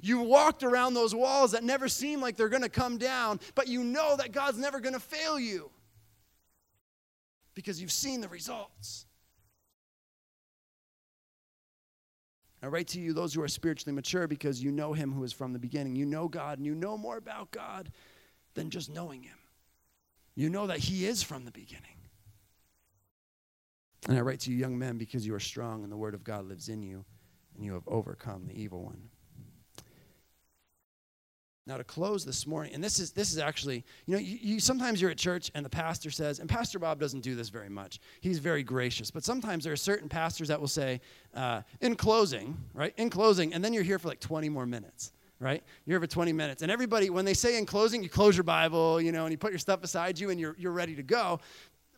[0.02, 3.68] You walked around those walls that never seem like they're going to come down, but
[3.68, 5.70] you know that God's never going to fail you
[7.54, 9.06] because you've seen the results.
[12.62, 15.32] I write to you, those who are spiritually mature, because you know him who is
[15.32, 15.96] from the beginning.
[15.96, 17.92] You know God, and you know more about God
[18.56, 19.38] than just knowing him.
[20.34, 21.84] You know that he is from the beginning.
[24.08, 26.24] And I write to you, young men, because you are strong, and the word of
[26.24, 27.06] God lives in you,
[27.56, 29.10] and you have overcome the evil one.
[31.68, 34.60] Now to close this morning, and this is this is actually, you know, you, you,
[34.60, 37.70] sometimes you're at church and the pastor says, and Pastor Bob doesn't do this very
[37.70, 38.00] much.
[38.22, 41.02] He's very gracious, but sometimes there are certain pastors that will say,
[41.34, 42.94] uh, in closing, right?
[42.98, 45.64] In closing, and then you're here for like 20 more minutes, right?
[45.86, 48.44] You're here for 20 minutes, and everybody, when they say in closing, you close your
[48.44, 51.04] Bible, you know, and you put your stuff beside you, and you're you're ready to
[51.04, 51.40] go,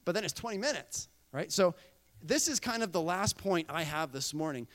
[0.05, 1.51] but then it's 20 minutes, right?
[1.51, 1.76] So
[2.24, 4.65] this is kind of the last point I have this morning,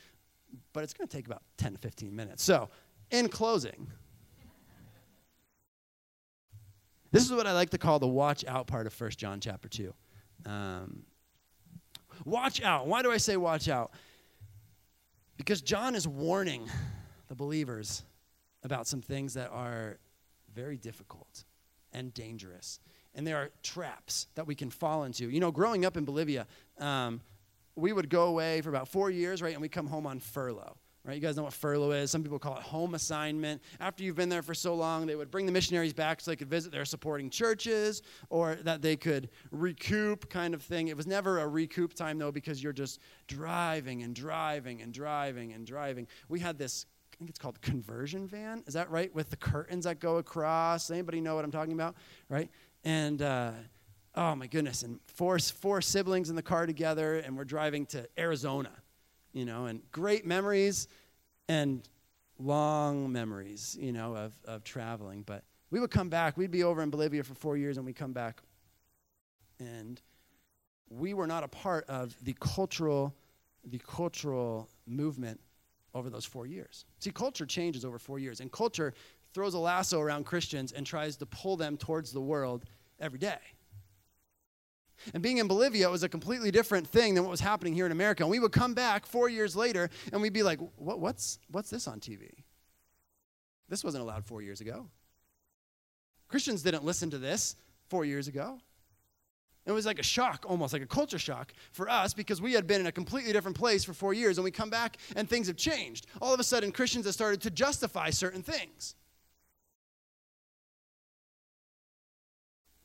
[0.71, 2.43] but it's going to take about 10 to 15 minutes.
[2.43, 2.69] So
[3.09, 3.87] in closing.
[7.13, 9.69] This is what I like to call the watch out part of 1 John chapter
[9.69, 9.93] 2.
[10.47, 11.03] Um,
[12.25, 12.87] watch out.
[12.87, 13.91] Why do I say watch out?
[15.37, 16.67] Because John is warning
[17.27, 18.01] the believers
[18.63, 19.99] about some things that are
[20.55, 21.43] very difficult
[21.91, 22.79] and dangerous.
[23.13, 25.29] And there are traps that we can fall into.
[25.29, 26.47] You know, growing up in Bolivia,
[26.79, 27.21] um,
[27.75, 29.53] we would go away for about four years, right?
[29.53, 31.15] And we come home on furlough right?
[31.15, 32.11] You guys know what furlough is.
[32.11, 33.61] Some people call it home assignment.
[33.79, 36.37] After you've been there for so long, they would bring the missionaries back so they
[36.37, 40.87] could visit their supporting churches or that they could recoup kind of thing.
[40.87, 45.53] It was never a recoup time, though, because you're just driving and driving and driving
[45.53, 46.07] and driving.
[46.29, 46.85] We had this.
[47.13, 48.63] I think it's called conversion van.
[48.65, 49.13] Is that right?
[49.13, 50.89] With the curtains that go across.
[50.89, 51.95] Anybody know what I'm talking about?
[52.27, 52.49] Right?
[52.83, 53.51] And uh,
[54.15, 54.83] oh my goodness!
[54.83, 58.71] And four four siblings in the car together, and we're driving to Arizona
[59.33, 60.87] you know, and great memories
[61.49, 61.87] and
[62.39, 65.23] long memories, you know, of, of traveling.
[65.23, 66.37] But we would come back.
[66.37, 68.41] We'd be over in Bolivia for four years, and we'd come back.
[69.59, 70.01] And
[70.89, 73.13] we were not a part of the cultural,
[73.65, 75.39] the cultural movement
[75.95, 76.85] over those four years.
[76.99, 78.93] See, culture changes over four years, and culture
[79.33, 82.65] throws a lasso around Christians and tries to pull them towards the world
[82.99, 83.39] every day.
[85.13, 87.91] And being in Bolivia was a completely different thing than what was happening here in
[87.91, 88.23] America.
[88.23, 91.69] And we would come back four years later and we'd be like, what, what's, what's
[91.69, 92.29] this on TV?
[93.69, 94.87] This wasn't allowed four years ago.
[96.27, 97.55] Christians didn't listen to this
[97.87, 98.59] four years ago.
[99.65, 102.67] It was like a shock, almost like a culture shock for us because we had
[102.67, 105.47] been in a completely different place for four years and we come back and things
[105.47, 106.07] have changed.
[106.21, 108.95] All of a sudden, Christians have started to justify certain things.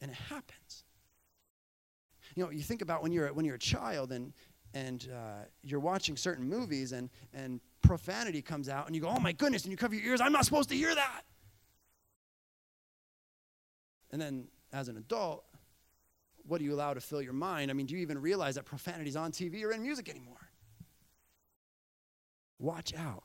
[0.01, 0.85] And it happens
[2.39, 4.33] you know, you think about when you're when you're a child and
[4.73, 9.19] and uh, you're watching certain movies and and profanity comes out and you go, oh
[9.19, 10.21] my goodness, and you cover your ears.
[10.21, 11.23] I'm not supposed to hear that.
[14.13, 15.45] And then as an adult,
[16.47, 17.73] what do you allow to fill your mind?
[17.73, 20.49] I mean, do you even realize that profanity is on TV or in music anymore?
[22.61, 23.25] Watch out.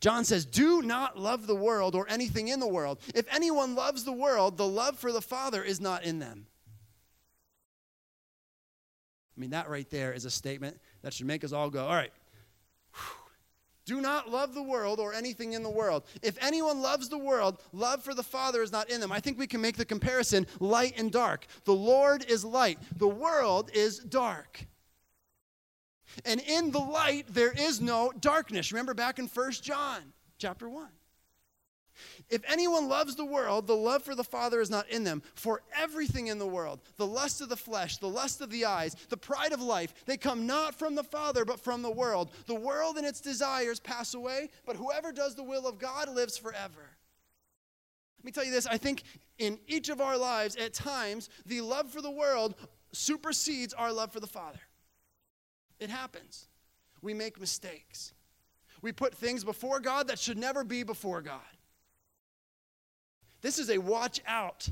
[0.00, 3.00] John says, Do not love the world or anything in the world.
[3.14, 6.46] If anyone loves the world, the love for the Father is not in them.
[9.36, 11.94] I mean, that right there is a statement that should make us all go, all
[11.94, 12.12] right.
[13.84, 16.04] Do not love the world or anything in the world.
[16.22, 19.12] If anyone loves the world, love for the Father is not in them.
[19.12, 21.46] I think we can make the comparison light and dark.
[21.64, 24.66] The Lord is light, the world is dark.
[26.24, 28.72] And in the light, there is no darkness.
[28.72, 30.00] Remember back in 1 John
[30.38, 30.88] chapter 1.
[32.28, 35.22] If anyone loves the world, the love for the Father is not in them.
[35.34, 38.96] For everything in the world, the lust of the flesh, the lust of the eyes,
[39.08, 42.30] the pride of life, they come not from the Father, but from the world.
[42.46, 46.36] The world and its desires pass away, but whoever does the will of God lives
[46.36, 46.90] forever.
[48.18, 49.02] Let me tell you this I think
[49.38, 52.54] in each of our lives, at times, the love for the world
[52.92, 54.60] supersedes our love for the Father.
[55.78, 56.48] It happens.
[57.02, 58.14] We make mistakes.
[58.80, 61.40] We put things before God that should never be before God.
[63.44, 64.66] This is a watch out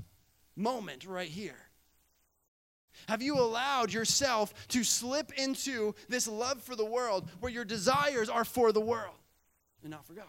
[0.57, 1.59] moment right here.
[3.07, 8.31] Have you allowed yourself to slip into this love for the world where your desires
[8.31, 9.19] are for the world
[9.83, 10.25] and not for God?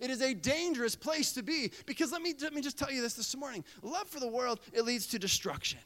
[0.00, 3.00] It is a dangerous place to be because let me, let me just tell you
[3.00, 3.64] this this morning.
[3.80, 5.78] Love for the world, it leads to destruction.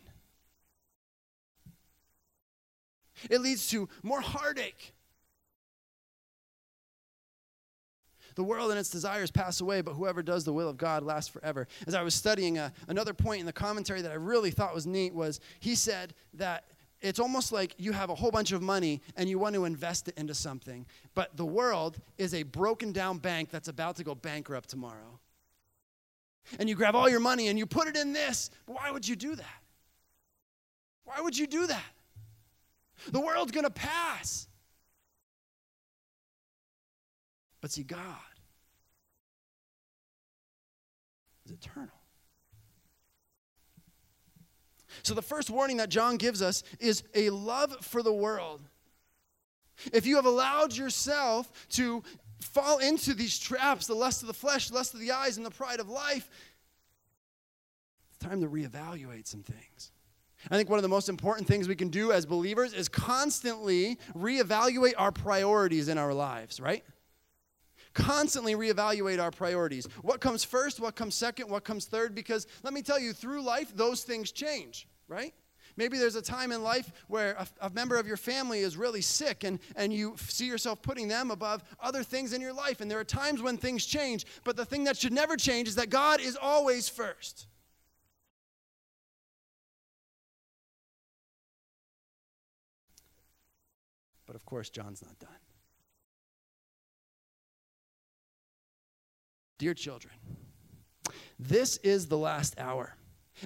[3.29, 4.95] It leads to more heartache.
[8.35, 11.31] The world and its desires pass away, but whoever does the will of God lasts
[11.31, 11.69] forever.
[11.87, 14.87] As I was studying, uh, another point in the commentary that I really thought was
[14.87, 16.65] neat was he said that
[17.01, 20.09] it's almost like you have a whole bunch of money and you want to invest
[20.09, 24.15] it into something, but the world is a broken down bank that's about to go
[24.15, 25.21] bankrupt tomorrow.
[26.59, 28.51] And you grab all your money and you put it in this.
[28.67, 29.63] Why would you do that?
[31.05, 31.93] Why would you do that?
[33.11, 34.49] The world's going to pass.
[37.65, 37.99] But see, God
[41.47, 41.89] is eternal.
[45.03, 48.61] So, the first warning that John gives us is a love for the world.
[49.95, 52.03] If you have allowed yourself to
[52.39, 55.51] fall into these traps the lust of the flesh, lust of the eyes, and the
[55.51, 56.29] pride of life,
[58.11, 59.91] it's time to reevaluate some things.
[60.51, 63.99] I think one of the most important things we can do as believers is constantly
[64.15, 66.85] reevaluate our priorities in our lives, right?
[67.95, 69.87] Constantly reevaluate our priorities.
[70.03, 70.81] What comes first?
[70.81, 71.49] What comes second?
[71.49, 72.15] What comes third?
[72.15, 75.33] Because let me tell you, through life, those things change, right?
[75.77, 79.01] Maybe there's a time in life where a, a, member of your family is really
[79.01, 82.81] sick and, and you see yourself putting them above other things in your life.
[82.81, 85.75] And there are times when things change, but the thing that should never change is
[85.77, 87.47] that God is always first.
[94.27, 95.31] But of course, John's not done.
[99.65, 100.13] Dear children,
[101.39, 102.97] this is the last hour.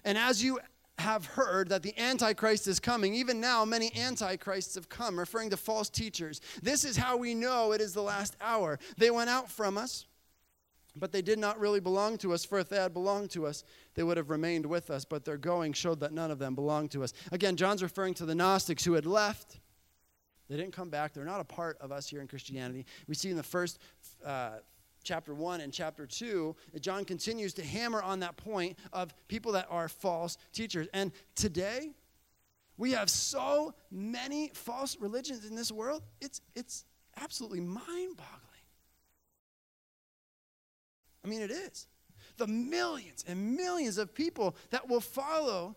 [0.04, 0.58] And as you
[0.98, 3.14] have heard that the Antichrist is coming.
[3.14, 6.40] Even now, many Antichrists have come, referring to false teachers.
[6.60, 8.80] This is how we know it is the last hour.
[8.96, 10.06] They went out from us,
[10.96, 13.62] but they did not really belong to us, for if they had belonged to us,
[13.94, 15.04] they would have remained with us.
[15.04, 17.12] But their going showed that none of them belonged to us.
[17.30, 19.60] Again, John's referring to the Gnostics who had left.
[20.48, 21.12] They didn't come back.
[21.14, 22.86] They're not a part of us here in Christianity.
[23.06, 23.78] We see in the first.
[24.26, 24.56] Uh,
[25.08, 29.66] chapter 1 and chapter 2, John continues to hammer on that point of people that
[29.70, 30.86] are false teachers.
[30.92, 31.92] And today,
[32.76, 36.84] we have so many false religions in this world, it's, it's
[37.16, 38.66] absolutely mind boggling.
[41.24, 41.86] I mean, it is.
[42.36, 45.74] The millions and millions of people that will follow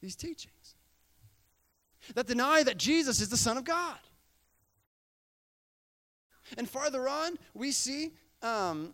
[0.00, 0.74] these teachings,
[2.14, 3.98] that deny that Jesus is the Son of God.
[6.56, 8.12] And farther on, we see
[8.44, 8.92] um,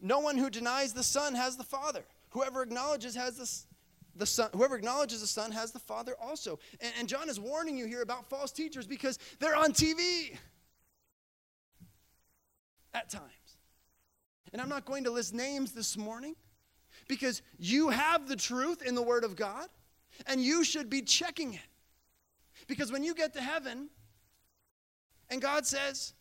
[0.00, 2.04] no one who denies the Son has the Father.
[2.30, 4.48] Whoever acknowledges has the, the Son.
[4.54, 6.58] Whoever acknowledges the Son has the Father also.
[6.80, 10.36] And, and John is warning you here about false teachers because they're on TV
[12.94, 13.24] at times.
[14.52, 16.34] And I'm not going to list names this morning
[17.08, 19.68] because you have the truth in the Word of God
[20.26, 21.60] and you should be checking it.
[22.66, 23.88] Because when you get to heaven
[25.28, 26.14] and God says,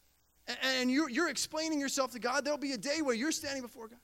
[0.63, 3.87] and you're, you're explaining yourself to God, there'll be a day where you're standing before
[3.87, 3.99] God.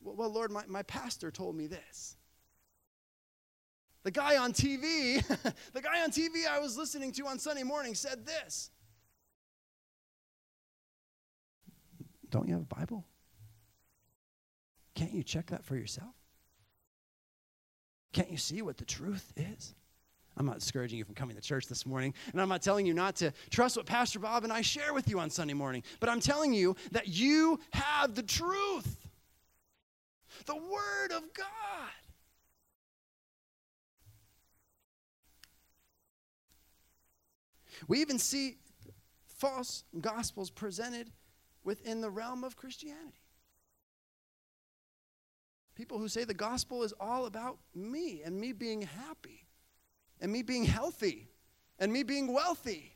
[0.00, 2.16] Well, well Lord, my, my pastor told me this.
[4.02, 5.26] The guy on TV,
[5.72, 8.70] the guy on TV I was listening to on Sunday morning said this.
[12.30, 13.06] Don't you have a Bible?
[14.94, 16.14] Can't you check that for yourself?
[18.12, 19.74] Can't you see what the truth is?
[20.36, 22.94] I'm not discouraging you from coming to church this morning, and I'm not telling you
[22.94, 26.08] not to trust what Pastor Bob and I share with you on Sunday morning, but
[26.08, 28.96] I'm telling you that you have the truth,
[30.46, 31.46] the Word of God.
[37.88, 38.58] We even see
[39.26, 41.10] false gospels presented
[41.64, 43.20] within the realm of Christianity.
[45.74, 49.46] People who say the gospel is all about me and me being happy
[50.20, 51.28] and me being healthy
[51.78, 52.94] and me being wealthy.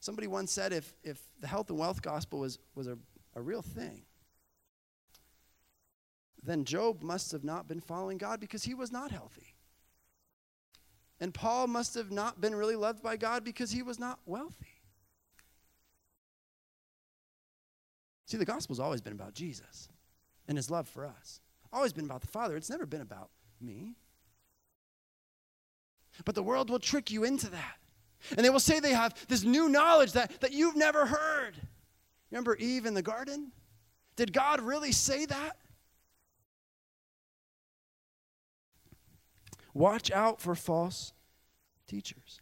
[0.00, 2.96] Somebody once said if, if the health and wealth gospel was, was a,
[3.34, 4.02] a real thing,
[6.42, 9.54] then Job must have not been following God because he was not healthy.
[11.20, 14.78] And Paul must have not been really loved by God because he was not wealthy.
[18.26, 19.88] See, the gospel's always been about Jesus
[20.46, 21.40] and his love for us.
[21.72, 22.56] Always been about the Father.
[22.56, 23.96] It's never been about me.
[26.24, 27.76] But the world will trick you into that.
[28.36, 31.54] And they will say they have this new knowledge that, that you've never heard.
[32.30, 33.52] Remember Eve in the garden?
[34.16, 35.56] Did God really say that?
[39.72, 41.12] Watch out for false
[41.86, 42.40] teachers.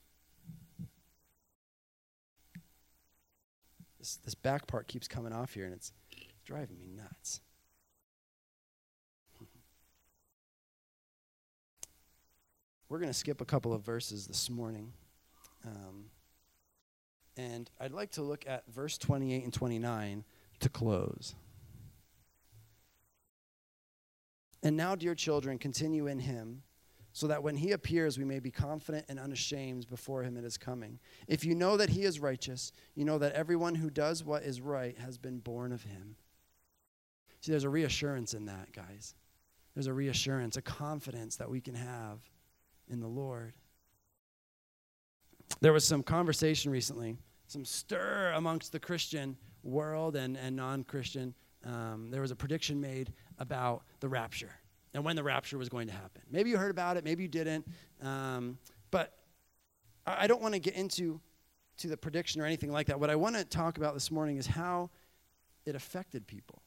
[3.99, 5.93] This, this back part keeps coming off here and it's
[6.45, 7.41] driving me nuts.
[12.89, 14.93] We're going to skip a couple of verses this morning.
[15.67, 16.05] Um,
[17.37, 20.25] and I'd like to look at verse 28 and 29
[20.61, 21.35] to close.
[24.63, 26.63] And now, dear children, continue in him,
[27.13, 30.57] so that when he appears, we may be confident and unashamed before him at his
[30.57, 30.99] coming.
[31.27, 34.61] If you know that he is righteous, you know that everyone who does what is
[34.61, 36.17] right has been born of him.
[37.41, 39.15] See, there's a reassurance in that, guys.
[39.75, 42.21] There's a reassurance, a confidence that we can have
[42.91, 43.53] in the Lord.
[45.61, 47.17] There was some conversation recently,
[47.47, 51.35] some stir amongst the Christian world and, and non Christian.
[51.65, 54.53] Um, there was a prediction made about the rapture
[54.95, 56.23] and when the rapture was going to happen.
[56.31, 57.67] Maybe you heard about it, maybe you didn't.
[58.01, 58.59] Um,
[58.91, 59.13] but
[60.07, 61.21] I don't want to get into
[61.79, 62.99] to the prediction or anything like that.
[62.99, 64.91] What I want to talk about this morning is how
[65.67, 66.63] it affected people.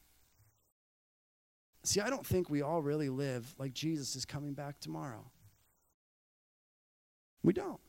[1.84, 5.26] See, I don't think we all really live like Jesus is coming back tomorrow.
[7.44, 7.80] We don't.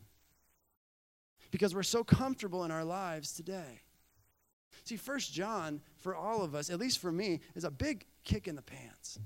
[1.51, 3.83] Because we're so comfortable in our lives today.
[4.85, 8.49] See, First John, for all of us, at least for me, is a big kick
[8.49, 9.19] in the pants.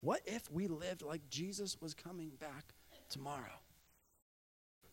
[0.00, 2.72] What if we lived like Jesus was coming back
[3.08, 3.60] tomorrow?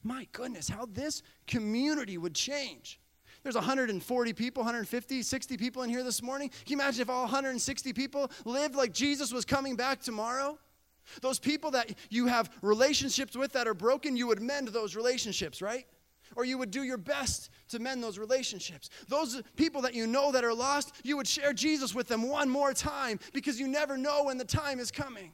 [0.03, 2.99] My goodness, how this community would change.
[3.45, 6.49] There's 140 people, 150, 60 people in here this morning.
[6.49, 10.57] Can you imagine if all 160 people lived like Jesus was coming back tomorrow?
[11.21, 15.61] Those people that you have relationships with that are broken, you would mend those relationships,
[15.61, 15.85] right?
[16.35, 18.89] Or you would do your best to mend those relationships.
[19.09, 22.49] Those people that you know that are lost, you would share Jesus with them one
[22.49, 25.31] more time because you never know when the time is coming.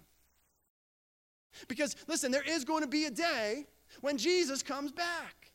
[1.69, 3.67] Because, listen, there is going to be a day
[4.01, 5.50] when Jesus comes back.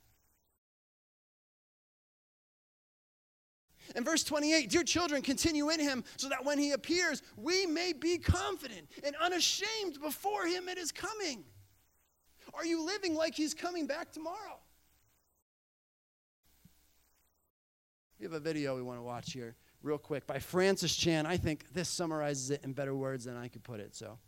[3.97, 7.95] In verse 28, dear children, continue in him so that when he appears, we may
[7.95, 11.45] be confident and unashamed before him at his coming.
[12.53, 14.61] Are you living like he's coming back tomorrow?
[18.19, 21.25] We have a video we want to watch here, real quick, by Francis Chan.
[21.25, 23.95] I think this summarizes it in better words than I could put it.
[23.95, 24.19] So.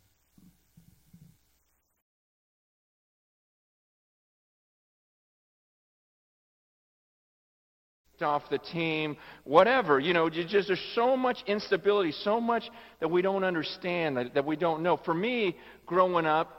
[8.21, 9.99] Off the team, whatever.
[9.99, 12.63] You know, just there's so much instability, so much
[12.99, 14.97] that we don't understand, that, that we don't know.
[14.97, 15.55] For me,
[15.85, 16.55] growing up,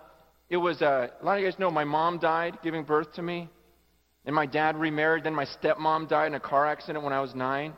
[0.49, 3.23] it was uh, a lot of you guys know my mom died giving birth to
[3.23, 3.49] me,
[4.25, 5.25] and my dad remarried.
[5.25, 7.75] Then my stepmom died in a car accident when I was nine.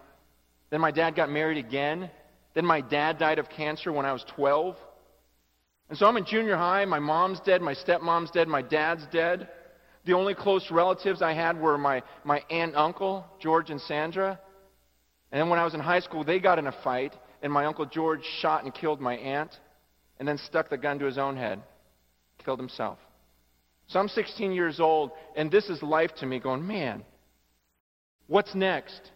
[0.70, 2.10] Then my dad got married again.
[2.54, 4.76] Then my dad died of cancer when I was 12.
[5.88, 6.84] And so I'm in junior high.
[6.86, 9.48] My mom's dead, my stepmom's dead, my dad's dead.
[10.05, 14.38] The only close relatives I had were my, my aunt and uncle, George and Sandra.
[15.30, 17.64] And then when I was in high school, they got in a fight, and my
[17.64, 19.50] uncle George shot and killed my aunt,
[20.18, 21.61] and then stuck the gun to his own head,
[22.44, 22.98] killed himself.
[23.86, 27.05] So I'm 16 years old, and this is life to me, going, man,
[28.26, 29.11] what's next?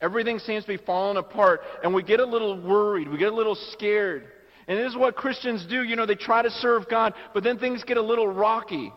[0.00, 3.36] Everything seems to be falling apart, and we get a little worried, we get a
[3.36, 4.26] little scared.
[4.68, 5.82] And this is what Christians do.
[5.82, 8.92] You know, they try to serve God, but then things get a little rocky.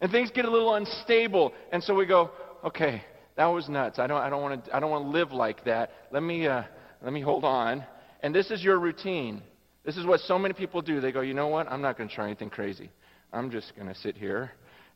[0.00, 1.52] And things get a little unstable.
[1.72, 2.30] And so we go,
[2.64, 3.02] okay,
[3.36, 3.98] that was nuts.
[3.98, 5.90] I don't, I don't want to, I don't want to live like that.
[6.10, 6.62] Let me, uh,
[7.02, 7.84] let me hold on.
[8.22, 9.42] And this is your routine.
[9.84, 11.00] This is what so many people do.
[11.00, 11.70] They go, you know what?
[11.70, 12.90] I'm not going to try anything crazy.
[13.32, 14.52] I'm just going to sit here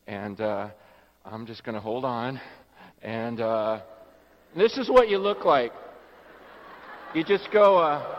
[0.07, 0.69] and uh,
[1.25, 2.41] I'm just going to hold on.
[3.01, 3.81] And uh,
[4.55, 5.71] this is what you look like.
[7.13, 8.17] You just go, uh,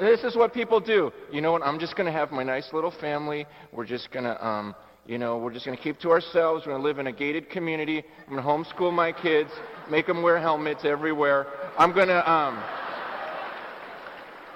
[0.00, 1.12] this is what people do.
[1.30, 1.62] You know what?
[1.62, 3.46] I'm just going to have my nice little family.
[3.72, 4.74] We're just going to, um,
[5.06, 6.64] you know, we're just going to keep to ourselves.
[6.64, 8.04] We're going to live in a gated community.
[8.28, 9.50] I'm going to homeschool my kids,
[9.90, 11.46] make them wear helmets everywhere.
[11.76, 12.62] I'm going to, um,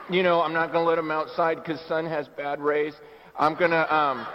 [0.09, 2.94] you know, I'm not going to let them outside because sun has bad rays.
[3.36, 4.26] I'm going to, um,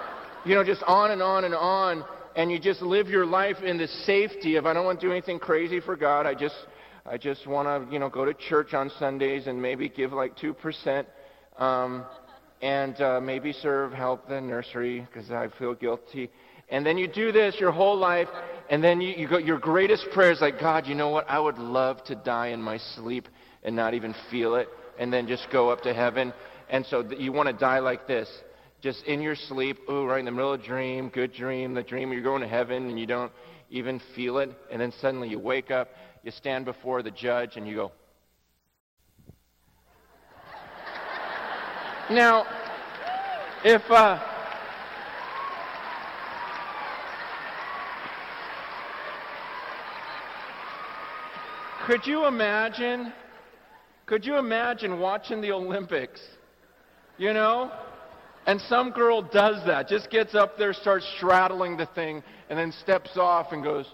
[0.46, 2.04] you know, just on and on and on.
[2.36, 5.12] And you just live your life in the safety of I don't want to do
[5.12, 6.26] anything crazy for God.
[6.26, 6.56] I just,
[7.06, 10.36] I just want to, you know, go to church on Sundays and maybe give like
[10.38, 11.08] two percent.
[11.58, 12.06] Um,
[12.62, 16.30] and uh, maybe serve, help the nursery because I feel guilty.
[16.70, 18.30] And then you do this your whole life,
[18.70, 21.30] and then you, you go, your greatest prayer is like, God, you know what?
[21.30, 23.28] I would love to die in my sleep
[23.64, 26.34] and not even feel it, and then just go up to heaven.
[26.70, 28.30] And so th- you want to die like this,
[28.80, 31.84] just in your sleep, ooh, right in the middle of a dream, good dream, the
[31.84, 33.32] dream you're going to heaven, and you don't
[33.70, 34.50] even feel it.
[34.72, 35.90] And then suddenly you wake up,
[36.24, 37.92] you stand before the judge, and you go,
[42.12, 42.46] Now,
[43.64, 44.20] if uh,
[51.88, 53.14] could you imagine?
[54.08, 56.20] Could you imagine watching the Olympics?
[57.18, 57.72] You know?
[58.46, 62.74] And some girl does that, just gets up there, starts straddling the thing, and then
[62.74, 63.86] steps off and goes,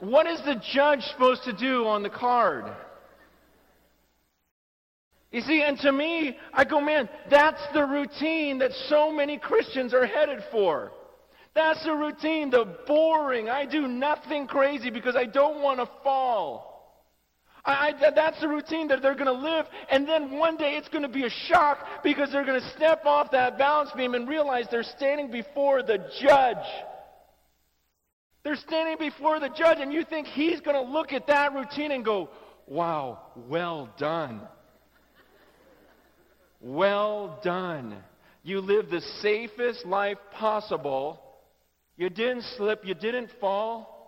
[0.00, 2.64] What is the judge supposed to do on the card?
[5.30, 9.92] You see, and to me, I go, man, that's the routine that so many Christians
[9.92, 10.92] are headed for.
[11.54, 16.68] That's the routine, the boring, I do nothing crazy because I don't want to fall.
[17.64, 20.88] I, I, that's the routine that they're going to live, and then one day it's
[20.88, 24.28] going to be a shock because they're going to step off that balance beam and
[24.28, 26.64] realize they're standing before the judge.
[28.44, 31.90] They're standing before the judge, and you think he's going to look at that routine
[31.90, 32.30] and go,
[32.66, 34.40] wow, well done.
[36.60, 37.96] Well done.
[38.42, 41.20] You lived the safest life possible.
[41.96, 43.98] You didn't slip, you didn't fall.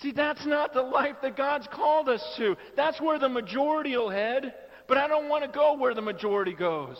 [0.00, 2.56] See, that's not the life that God's called us to.
[2.74, 4.54] That's where the majority will head.
[4.88, 6.96] But I don't want to go where the majority goes.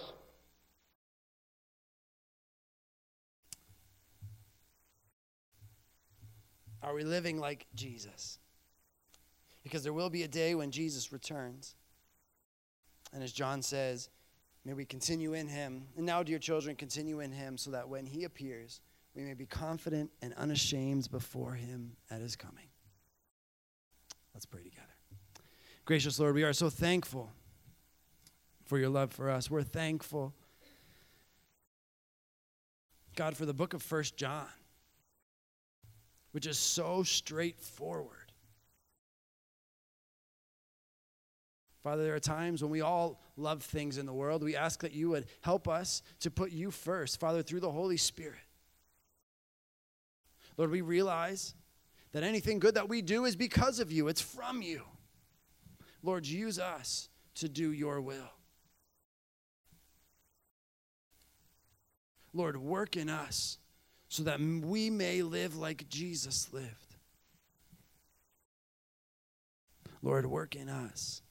[6.83, 8.39] Are we living like Jesus?
[9.63, 11.75] Because there will be a day when Jesus returns.
[13.13, 14.09] And as John says,
[14.65, 15.87] may we continue in him.
[15.97, 18.81] And now, dear children, continue in him so that when he appears,
[19.15, 22.69] we may be confident and unashamed before him at his coming.
[24.35, 24.87] Let's pray together.
[25.85, 27.31] Gracious Lord, we are so thankful
[28.65, 29.51] for your love for us.
[29.51, 30.33] We're thankful,
[33.17, 34.47] God, for the book of First John,
[36.31, 38.20] which is so straightforward.
[41.83, 44.43] Father, there are times when we all love things in the world.
[44.43, 47.97] We ask that you would help us to put you first, Father, through the Holy
[47.97, 48.39] Spirit.
[50.59, 51.55] Lord, we realize
[52.13, 54.83] that anything good that we do is because of you, it's from you.
[56.03, 58.31] Lord, use us to do your will.
[62.35, 63.59] Lord, work in us
[64.09, 66.97] so that we may live like Jesus lived.
[70.03, 71.23] Lord, work in us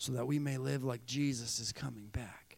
[0.00, 2.56] so that we may live like Jesus is coming back.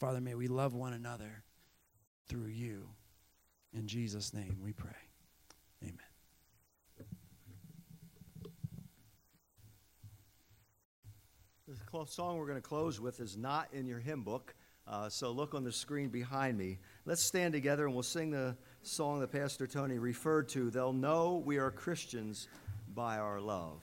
[0.00, 1.44] Father, may we love one another
[2.28, 2.88] through you.
[3.72, 4.90] In Jesus' name we pray.
[5.84, 5.94] Amen.
[11.68, 14.56] The song we're going to close with is not in your hymn book,
[14.88, 16.78] uh, so look on the screen behind me.
[17.04, 20.70] Let's stand together and we'll sing the song that Pastor Tony referred to.
[20.70, 22.48] They'll know we are Christians
[22.94, 23.80] by our love.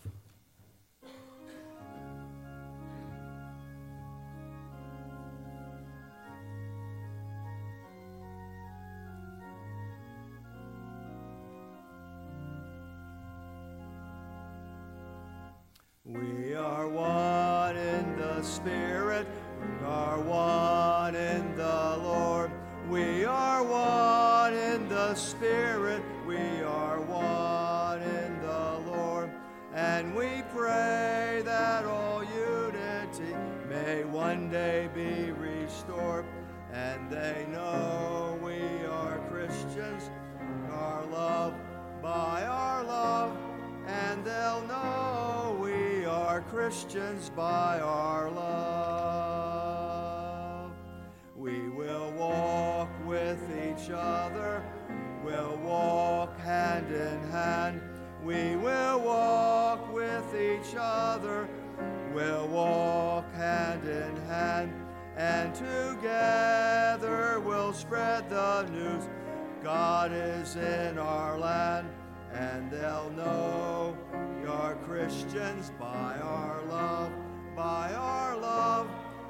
[70.57, 71.89] In our land,
[72.33, 73.97] and they'll know
[74.41, 77.11] you're Christians by our love,
[77.55, 78.87] by our love,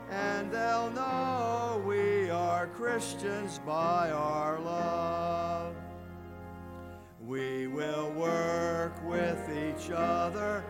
[0.10, 5.76] and they'll know we are Christians by our love.
[7.26, 10.64] We will work with each other,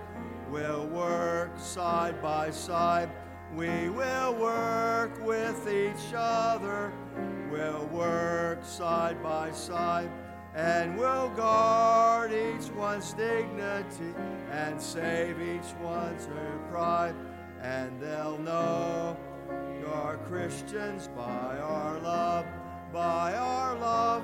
[0.50, 3.10] we'll work side by side.
[3.56, 6.92] We will work with each other,
[7.50, 10.12] we'll work side by side,
[10.58, 14.16] and we'll guard each one's dignity
[14.52, 16.28] and save each one's
[16.72, 17.14] pride.
[17.62, 19.16] And they'll know
[19.80, 22.48] you're Christians by our love,
[22.92, 24.24] by our love,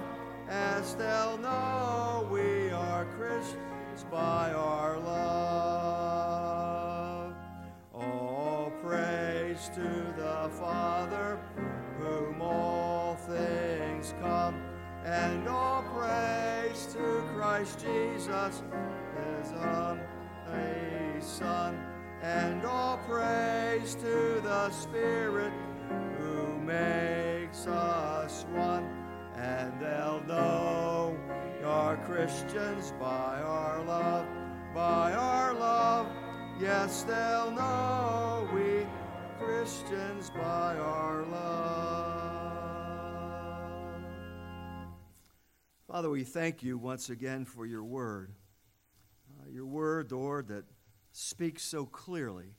[0.50, 6.34] as they'll know we are Christians by our love.
[7.94, 11.40] All praise to the Father,
[12.00, 14.63] whom all things come,
[15.06, 18.64] and all praise to Christ Jesus,
[19.18, 21.78] his only Son,
[22.22, 25.54] and all praise to the Spirit
[26.18, 28.88] who makes us one.
[29.36, 31.18] And they'll know
[31.60, 34.26] you're Christians by our love,
[34.74, 36.08] by our love.
[36.60, 38.86] Yes, they'll know we
[39.40, 42.13] Christians by our love.
[45.94, 48.34] Father, we thank you once again for your word.
[49.30, 50.66] Uh, your word, Lord, that
[51.12, 52.56] speaks so clearly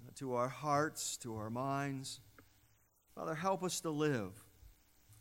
[0.00, 2.22] uh, to our hearts, to our minds.
[3.14, 4.42] Father, help us to live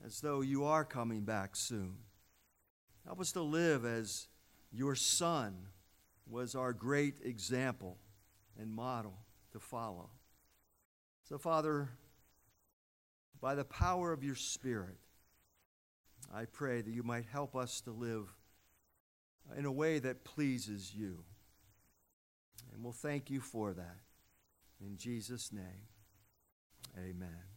[0.06, 1.98] as though you are coming back soon.
[3.06, 4.30] Help us to live as
[4.72, 5.58] your Son
[6.26, 7.98] was our great example
[8.58, 9.18] and model
[9.52, 10.10] to follow.
[11.28, 11.90] So, Father,
[13.42, 14.96] by the power of your Spirit,
[16.34, 18.28] I pray that you might help us to live
[19.58, 21.24] in a way that pleases you.
[22.74, 23.98] And we'll thank you for that.
[24.82, 25.88] In Jesus' name,
[26.98, 27.55] amen.